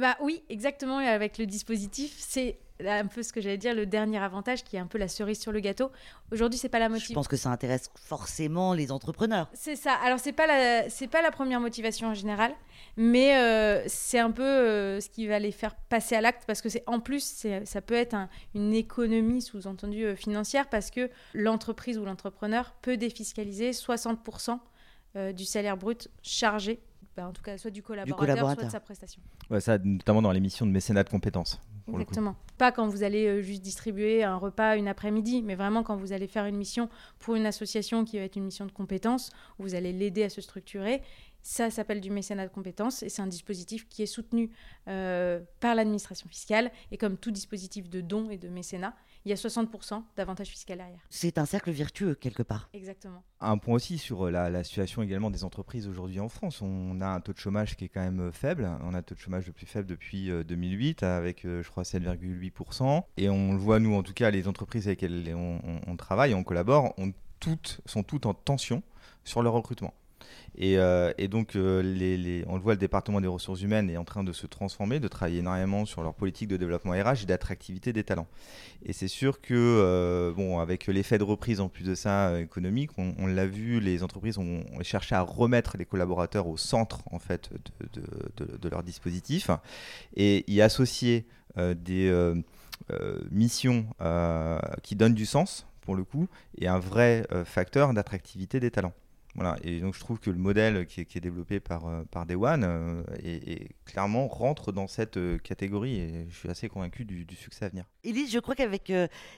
Bah 0.00 0.16
oui, 0.22 0.42
exactement. 0.48 0.96
Avec 0.96 1.36
le 1.36 1.44
dispositif, 1.44 2.14
c'est 2.18 2.58
un 2.88 3.06
peu 3.06 3.22
ce 3.22 3.34
que 3.34 3.42
j'allais 3.42 3.58
dire, 3.58 3.74
le 3.74 3.84
dernier 3.84 4.16
avantage 4.16 4.64
qui 4.64 4.76
est 4.76 4.78
un 4.78 4.86
peu 4.86 4.96
la 4.96 5.08
cerise 5.08 5.38
sur 5.38 5.52
le 5.52 5.60
gâteau. 5.60 5.90
Aujourd'hui, 6.32 6.58
c'est 6.58 6.70
pas 6.70 6.78
la 6.78 6.88
motivation. 6.88 7.12
Je 7.12 7.14
pense 7.14 7.28
que 7.28 7.36
ça 7.36 7.50
intéresse 7.50 7.90
forcément 7.96 8.72
les 8.72 8.92
entrepreneurs. 8.92 9.50
C'est 9.52 9.76
ça. 9.76 9.92
Alors 10.02 10.18
c'est 10.18 10.32
pas 10.32 10.46
la 10.46 10.88
c'est 10.88 11.06
pas 11.06 11.20
la 11.20 11.30
première 11.30 11.60
motivation 11.60 12.08
en 12.08 12.14
général, 12.14 12.54
mais 12.96 13.36
euh, 13.36 13.82
c'est 13.88 14.18
un 14.18 14.30
peu 14.30 14.42
euh, 14.42 15.00
ce 15.02 15.10
qui 15.10 15.26
va 15.26 15.38
les 15.38 15.52
faire 15.52 15.74
passer 15.74 16.14
à 16.14 16.22
l'acte 16.22 16.44
parce 16.46 16.62
que 16.62 16.70
c'est 16.70 16.84
en 16.86 16.98
plus 17.00 17.46
ça 17.64 17.80
peut 17.82 17.94
être 17.94 18.16
une 18.54 18.72
économie 18.72 19.42
sous-entendue 19.42 20.04
euh, 20.04 20.16
financière 20.16 20.70
parce 20.70 20.90
que 20.90 21.10
l'entreprise 21.34 21.98
ou 21.98 22.06
l'entrepreneur 22.06 22.72
peut 22.80 22.96
défiscaliser 22.96 23.72
60% 23.72 24.58
du 25.34 25.44
salaire 25.44 25.76
brut 25.76 26.08
chargé 26.22 26.80
bah, 27.20 27.28
en 27.28 27.32
tout 27.32 27.42
cas 27.42 27.58
soit 27.58 27.70
du 27.70 27.82
collaborateur, 27.82 28.52
soit 28.52 28.64
de 28.64 28.70
sa 28.70 28.80
prestation. 28.80 29.20
Ouais, 29.50 29.60
ça, 29.60 29.78
notamment 29.78 30.22
dans 30.22 30.32
l'émission 30.32 30.66
de 30.66 30.70
mécénat 30.70 31.04
de 31.04 31.10
compétences. 31.10 31.60
Exactement. 31.92 32.36
Pas 32.56 32.72
quand 32.72 32.86
vous 32.86 33.02
allez 33.02 33.26
euh, 33.26 33.42
juste 33.42 33.62
distribuer 33.62 34.22
un 34.22 34.36
repas 34.36 34.76
une 34.76 34.88
après-midi, 34.88 35.42
mais 35.42 35.54
vraiment 35.54 35.82
quand 35.82 35.96
vous 35.96 36.12
allez 36.12 36.28
faire 36.28 36.46
une 36.46 36.56
mission 36.56 36.88
pour 37.18 37.34
une 37.34 37.46
association 37.46 38.04
qui 38.04 38.18
va 38.18 38.24
être 38.24 38.36
une 38.36 38.44
mission 38.44 38.64
de 38.64 38.72
compétences, 38.72 39.30
où 39.58 39.64
vous 39.64 39.74
allez 39.74 39.92
l'aider 39.92 40.22
à 40.22 40.30
se 40.30 40.40
structurer. 40.40 41.02
Ça 41.42 41.70
s'appelle 41.70 42.00
du 42.00 42.10
mécénat 42.10 42.46
de 42.46 42.52
compétences 42.52 43.02
et 43.02 43.08
c'est 43.08 43.22
un 43.22 43.26
dispositif 43.26 43.88
qui 43.88 44.02
est 44.02 44.06
soutenu 44.06 44.50
euh, 44.88 45.40
par 45.60 45.74
l'administration 45.74 46.28
fiscale. 46.28 46.70
Et 46.92 46.98
comme 46.98 47.16
tout 47.16 47.30
dispositif 47.30 47.88
de 47.88 48.00
don 48.00 48.30
et 48.30 48.36
de 48.36 48.48
mécénat, 48.48 48.94
il 49.24 49.30
y 49.30 49.32
a 49.32 49.36
60% 49.36 50.02
d'avantages 50.16 50.48
fiscaux 50.48 50.74
derrière. 50.74 51.00
C'est 51.10 51.38
un 51.38 51.46
cercle 51.46 51.70
vertueux 51.70 52.14
quelque 52.14 52.42
part. 52.42 52.68
Exactement. 52.72 53.22
Un 53.40 53.58
point 53.58 53.74
aussi 53.74 53.98
sur 53.98 54.26
euh, 54.26 54.30
la, 54.30 54.64
situation 54.64 55.02
également 55.02 55.30
des 55.30 55.44
entreprises 55.44 55.88
aujourd'hui 55.88 56.20
en 56.20 56.28
France. 56.28 56.62
On 56.62 57.00
a 57.00 57.08
un 57.08 57.20
taux 57.20 57.32
de 57.32 57.38
chômage 57.38 57.76
qui 57.76 57.86
est 57.86 57.88
quand 57.88 58.00
même 58.00 58.32
faible. 58.32 58.70
On 58.82 58.94
a 58.94 58.98
un 58.98 59.02
taux 59.02 59.14
de 59.14 59.20
chômage 59.20 59.46
le 59.46 59.52
plus 59.52 59.66
faible 59.66 59.86
depuis 59.86 60.30
2008 60.44 61.02
avec, 61.02 61.42
je 61.44 61.68
crois, 61.68 61.82
7,8%. 61.82 63.04
Et 63.16 63.28
on 63.28 63.52
le 63.52 63.58
voit, 63.58 63.78
nous, 63.78 63.94
en 63.94 64.02
tout 64.02 64.12
cas, 64.12 64.30
les 64.30 64.48
entreprises 64.48 64.86
avec 64.86 65.02
lesquelles 65.02 65.34
on, 65.34 65.96
travaille, 65.96 66.34
on 66.34 66.44
collabore, 66.44 66.94
toutes, 67.40 67.80
sont 67.86 68.02
toutes 68.02 68.26
en 68.26 68.34
tension 68.34 68.82
sur 69.24 69.42
leur 69.42 69.52
recrutement. 69.52 69.94
Et, 70.56 70.78
euh, 70.78 71.12
donc, 71.28 71.56
euh, 71.56 72.42
on 72.46 72.56
le 72.56 72.62
voit, 72.62 72.74
le 72.74 72.78
département 72.78 73.20
des 73.20 73.28
ressources 73.28 73.62
humaines 73.62 73.88
est 73.88 73.96
en 73.96 74.04
train 74.04 74.24
de 74.24 74.32
se 74.32 74.46
transformer, 74.46 75.00
de 75.00 75.08
travailler 75.08 75.38
énormément 75.38 75.84
sur 75.84 76.02
leur 76.02 76.14
politique 76.14 76.48
de 76.48 76.56
développement 76.56 76.92
RH 76.92 77.22
et 77.22 77.26
d'attractivité 77.26 77.92
des 77.92 78.04
talents. 78.04 78.26
Et 78.84 78.92
c'est 78.92 79.08
sûr 79.08 79.40
que, 79.40 79.54
euh, 79.54 80.32
bon, 80.32 80.58
avec 80.58 80.86
l'effet 80.86 81.18
de 81.18 81.24
reprise 81.24 81.60
en 81.60 81.68
plus 81.68 81.84
de 81.84 81.94
ça 81.94 82.40
économique, 82.40 82.90
on, 82.98 83.26
l'a 83.26 83.46
vu, 83.46 83.80
les 83.80 84.02
entreprises 84.02 84.38
ont, 84.38 84.64
cherché 84.82 85.14
à 85.14 85.22
remettre 85.22 85.76
les 85.76 85.84
collaborateurs 85.84 86.46
au 86.46 86.56
centre 86.56 87.00
en 87.10 87.18
fait 87.18 87.50
de 87.94 88.68
leur 88.68 88.82
dispositif 88.82 89.50
et 90.16 90.44
y 90.50 90.60
associer 90.60 91.26
des 91.56 92.34
missions 93.30 93.86
qui 94.82 94.96
donnent 94.96 95.14
du 95.14 95.26
sens 95.26 95.66
pour 95.82 95.94
le 95.94 96.04
coup 96.04 96.28
et 96.58 96.66
un 96.66 96.78
vrai 96.78 97.26
facteur 97.44 97.92
d'attractivité 97.94 98.58
des 98.58 98.70
talents. 98.70 98.94
Voilà, 99.34 99.56
et 99.62 99.80
donc 99.80 99.94
je 99.94 100.00
trouve 100.00 100.18
que 100.18 100.30
le 100.30 100.38
modèle 100.38 100.86
qui 100.86 101.00
est, 101.00 101.20
développé 101.20 101.60
par, 101.60 101.86
euh, 101.86 102.02
par 102.10 102.26
Day 102.26 102.34
One 102.34 102.64
euh, 102.64 103.02
clairement 103.84 104.26
rentre 104.26 104.72
dans 104.72 104.88
cette 104.88 105.18
euh, 105.18 105.38
catégorie 105.38 106.00
et 106.00 106.26
je 106.28 106.36
suis 106.36 106.48
assez 106.48 106.68
convaincu 106.68 107.04
du, 107.04 107.24
succès 107.36 107.66
à 107.66 107.68
venir. 107.68 107.84
Elise, 108.02 108.32
je 108.32 108.40
crois 108.40 108.54
qu'avec 108.54 108.92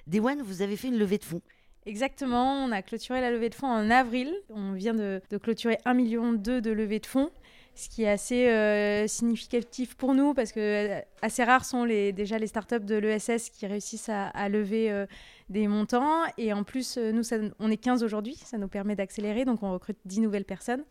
Day 0.06 0.20
One, 0.20 0.42
vous 0.42 0.62
avez 0.62 0.76
fait 0.76 0.88
une 0.88 0.98
levée 0.98 1.18
de 1.18 1.24
fonds. 1.24 1.42
Exactement, 1.84 2.64
on 2.64 2.72
a 2.72 2.80
clôturé 2.80 3.20
la 3.20 3.30
levée 3.30 3.50
de 3.50 3.54
fonds 3.54 3.66
en 3.66 3.90
avril. 3.90 4.32
On 4.50 4.72
vient 4.72 4.94
de, 4.94 5.20
de 5.30 5.36
clôturer 5.36 5.78
1,2 5.84 5.94
million 5.94 6.32
de 6.32 6.70
levée 6.70 7.00
de 7.00 7.06
fonds 7.06 7.30
ce 7.74 7.88
qui 7.88 8.02
est 8.02 8.08
assez 8.08 8.48
euh, 8.48 9.06
significatif 9.06 9.94
pour 9.94 10.14
nous 10.14 10.34
parce 10.34 10.52
que 10.52 10.60
euh, 10.60 11.00
assez 11.22 11.42
rares 11.42 11.64
sont 11.64 11.86
déjà 11.86 12.38
les 12.38 12.46
startups 12.46 12.80
de 12.80 12.96
l'ESS 12.96 13.48
qui 13.50 13.66
réussissent 13.66 14.10
à, 14.10 14.48
lever 14.48 14.90
euh, 14.90 15.06
des 15.48 15.66
montants. 15.68 16.22
Et 16.36 16.52
en 16.52 16.64
plus, 16.64 16.98
nous, 16.98 17.22
on 17.58 17.70
est 17.70 17.76
15 17.78 18.02
aujourd'hui, 18.02 18.36
ça 18.36 18.58
nous 18.58 18.68
permet 18.68 18.94
d'accélérer, 18.94 19.44
donc 19.44 19.62
on 19.62 19.72
recrute 19.72 19.96
10 20.04 20.20
nouvelles 20.20 20.44
personnes. 20.44 20.84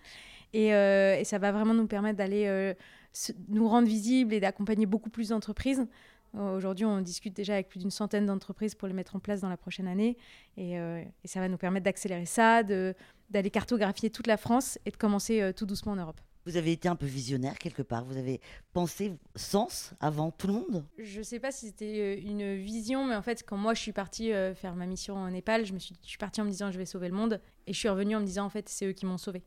Et, 0.53 0.71
ça 1.23 1.37
va 1.37 1.51
vraiment 1.51 1.73
nous 1.73 1.87
permettre 1.87 2.17
d'aller 2.17 2.73
nous 3.47 3.67
rendre 3.69 3.87
visibles 3.87 4.33
et 4.33 4.39
d'accompagner 4.39 4.85
beaucoup 4.85 5.09
plus 5.09 5.29
d'entreprises. 5.29 5.87
Aujourd'hui, 6.33 6.85
on 6.85 6.99
discute 6.99 7.33
déjà 7.33 7.53
avec 7.53 7.69
plus 7.69 7.79
d'une 7.79 7.91
centaine 7.91 8.25
d'entreprises 8.25 8.75
pour 8.75 8.87
les 8.87 8.93
mettre 8.93 9.15
en 9.15 9.19
place 9.19 9.39
dans 9.39 9.49
la 9.49 9.57
prochaine 9.57 9.87
année. 9.87 10.17
Et 10.57 10.75
ça 11.23 11.39
va 11.39 11.47
nous 11.47 11.57
permettre 11.57 11.85
d'accélérer 11.85 12.25
ça, 12.25 12.63
d'aller 12.63 13.49
cartographier 13.49 14.09
toute 14.09 14.27
la 14.27 14.37
France 14.37 14.77
et 14.85 14.91
de 14.91 14.97
commencer 14.97 15.53
tout 15.55 15.65
doucement 15.65 15.93
en 15.93 15.97
Europe. 15.97 16.19
Vous 16.45 16.57
avez 16.57 16.71
été 16.71 16.87
un 16.87 16.95
peu 16.95 17.05
visionnaire 17.05 17.57
quelque 17.59 17.81
part. 17.81 18.03
Vous 18.05 18.17
avez 18.17 18.41
pensé 18.73 19.13
sens 19.35 19.93
avant 19.99 20.31
tout 20.31 20.47
le 20.47 20.53
monde? 20.53 20.85
Je 20.97 21.19
ne 21.19 21.23
sais 21.23 21.39
pas 21.39 21.51
si 21.51 21.67
c'était 21.67 21.99
euh, 21.99 22.29
une 22.29 22.55
vision, 22.55 23.05
mais 23.05 23.15
en 23.15 23.21
fait, 23.21 23.43
quand 23.45 23.57
moi 23.57 23.73
je 23.73 23.81
suis 23.81 23.93
partie 23.93 24.33
euh, 24.33 24.55
faire 24.55 24.75
ma 24.75 24.85
mission 24.85 25.15
en 25.15 25.29
Népal, 25.29 25.65
je, 25.65 25.73
me 25.73 25.79
suis, 25.79 25.95
je 26.05 26.17
partie 26.17 26.41
en 26.41 26.45
me 26.45 26.49
disant 26.49 26.71
je 26.71 26.77
vais 26.77 26.85
sauver 26.85 27.09
le 27.09 27.15
monde. 27.15 27.39
Et 27.67 27.73
je 27.73 27.77
suis 27.77 27.89
revenue 27.89 28.15
en 28.15 28.19
me 28.19 28.25
disant 28.25 28.45
en 28.45 28.49
fait, 28.49 28.69
c'est 28.69 28.87
eux 28.87 28.93
qui 28.93 29.05
m'ont 29.05 29.17
sauvé. 29.17 29.43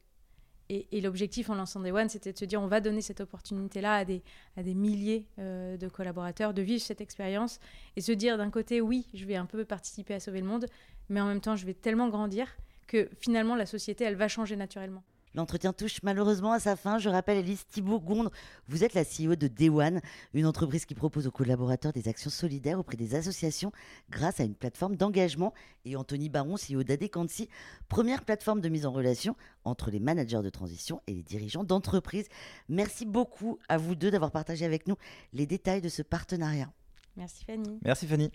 Et, 0.71 1.03
l'objectif 1.03 1.51
en 1.51 1.55
lançant 1.55 1.81
Day 1.81 1.93
One, 1.93 2.09
c'était 2.09 2.33
de 2.33 2.39
se 2.39 2.47
dire 2.47 2.63
on 2.63 2.69
va 2.69 2.81
donner 2.81 3.03
cette 3.03 3.21
opportunité-là 3.21 3.97
à 3.97 4.05
des, 4.07 4.23
à 4.57 4.63
des 4.63 4.75
milliers 4.75 5.27
euh, 5.39 5.77
de 5.77 5.89
collaborateurs, 5.89 6.55
de 6.55 6.63
vivre 6.63 6.83
cette 6.83 7.03
expérience 7.03 7.61
et 7.97 8.01
se 8.01 8.13
dire 8.13 8.39
d'un 8.39 8.51
côté, 8.51 8.81
oui, 8.81 9.07
je 9.13 9.27
vais 9.27 9.37
un 9.37 9.45
peu 9.45 9.67
participer 9.67 10.15
à 10.15 10.21
sauver 10.21 10.41
le 10.41 10.47
monde, 10.47 10.67
mais 11.11 11.21
en 11.21 11.27
même 11.27 11.43
temps, 11.43 11.55
je 11.55 11.67
vais 11.67 11.75
tellement 11.75 12.09
grandir 12.09 12.57
que 12.87 13.11
finalement, 13.21 13.57
la 13.57 13.67
société, 13.67 14.05
elle 14.05 14.17
va 14.17 14.29
changer 14.29 14.57
naturellement. 14.57 15.03
L'entretien 15.35 15.73
touche 15.73 16.03
malheureusement 16.03 16.53
à 16.53 16.61
sa 16.61 16.77
fin. 16.77 16.99
Je 16.99 17.09
rappelle 17.09 17.39
Elise 17.39 17.67
Thibault-Gondre, 17.67 18.31
vous 18.69 18.85
êtes 18.85 18.95
la 18.95 19.05
CEO 19.05 19.35
de 19.37 19.69
One, 19.69 20.01
une 20.33 20.47
entreprise 20.47 20.85
qui 20.85 20.95
propose 20.95 21.27
aux 21.27 21.33
collaborateurs 21.33 21.93
des 21.93 22.09
actions 22.09 22.31
solidaires 22.31 22.79
auprès 22.79 22.97
des 22.97 23.15
associations 23.15 23.73
grâce 24.11 24.41
à 24.41 24.45
une 24.45 24.55
plateforme 24.55 24.97
d'engagement. 24.97 25.53
Et 25.85 25.97
Anthony 25.97 26.29
Baron, 26.29 26.55
CEO 26.57 26.83
d'Adequancy, 26.83 27.49
première 27.89 28.25
plateforme 28.25 28.61
de 28.61 28.69
mise 28.69 28.87
en 28.87 28.93
relation 28.93 29.37
entre 29.65 29.91
les 29.91 30.01
managers 30.01 30.43
de 30.43 30.51
transition 30.51 31.03
et 31.07 31.15
les 31.15 31.23
dirigeants 31.23 31.65
d'entreprise. 31.65 32.29
Merci 32.69 33.05
beaucoup 33.07 33.59
à 33.69 33.77
vous 33.77 33.95
deux 33.95 34.11
d'avoir 34.11 34.31
partagé 34.31 34.65
avec 34.65 34.87
nous 34.87 34.97
les 35.33 35.47
détails 35.47 35.81
de 35.81 35.89
ce 35.89 36.03
partenariat. 36.03 36.71
Merci 37.17 37.45
Fanny. 37.45 37.79
Merci 37.83 38.07
Fanny. 38.07 38.31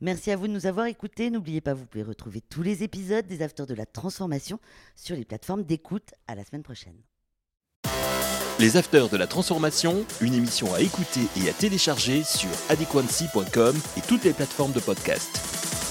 Merci 0.00 0.30
à 0.30 0.36
vous 0.36 0.48
de 0.48 0.52
nous 0.52 0.66
avoir 0.66 0.86
écoutés. 0.86 1.30
N'oubliez 1.30 1.60
pas, 1.60 1.74
vous 1.74 1.84
pouvez 1.84 2.04
retrouver 2.04 2.40
tous 2.40 2.62
les 2.62 2.82
épisodes 2.82 3.26
des 3.26 3.42
Afters 3.42 3.66
de 3.66 3.74
la 3.74 3.86
Transformation 3.86 4.58
sur 4.96 5.14
les 5.14 5.24
plateformes 5.24 5.62
d'écoute. 5.62 6.10
À 6.26 6.34
la 6.34 6.44
semaine 6.44 6.62
prochaine. 6.62 6.96
Les 8.58 8.76
Afters 8.76 9.08
de 9.08 9.16
la 9.16 9.26
Transformation, 9.26 10.04
une 10.20 10.34
émission 10.34 10.74
à 10.74 10.80
écouter 10.80 11.20
et 11.36 11.48
à 11.48 11.52
télécharger 11.52 12.22
sur 12.24 12.50
adequancy.com 12.68 13.74
et 13.96 14.00
toutes 14.02 14.24
les 14.24 14.32
plateformes 14.32 14.72
de 14.72 14.80
podcast. 14.80 15.89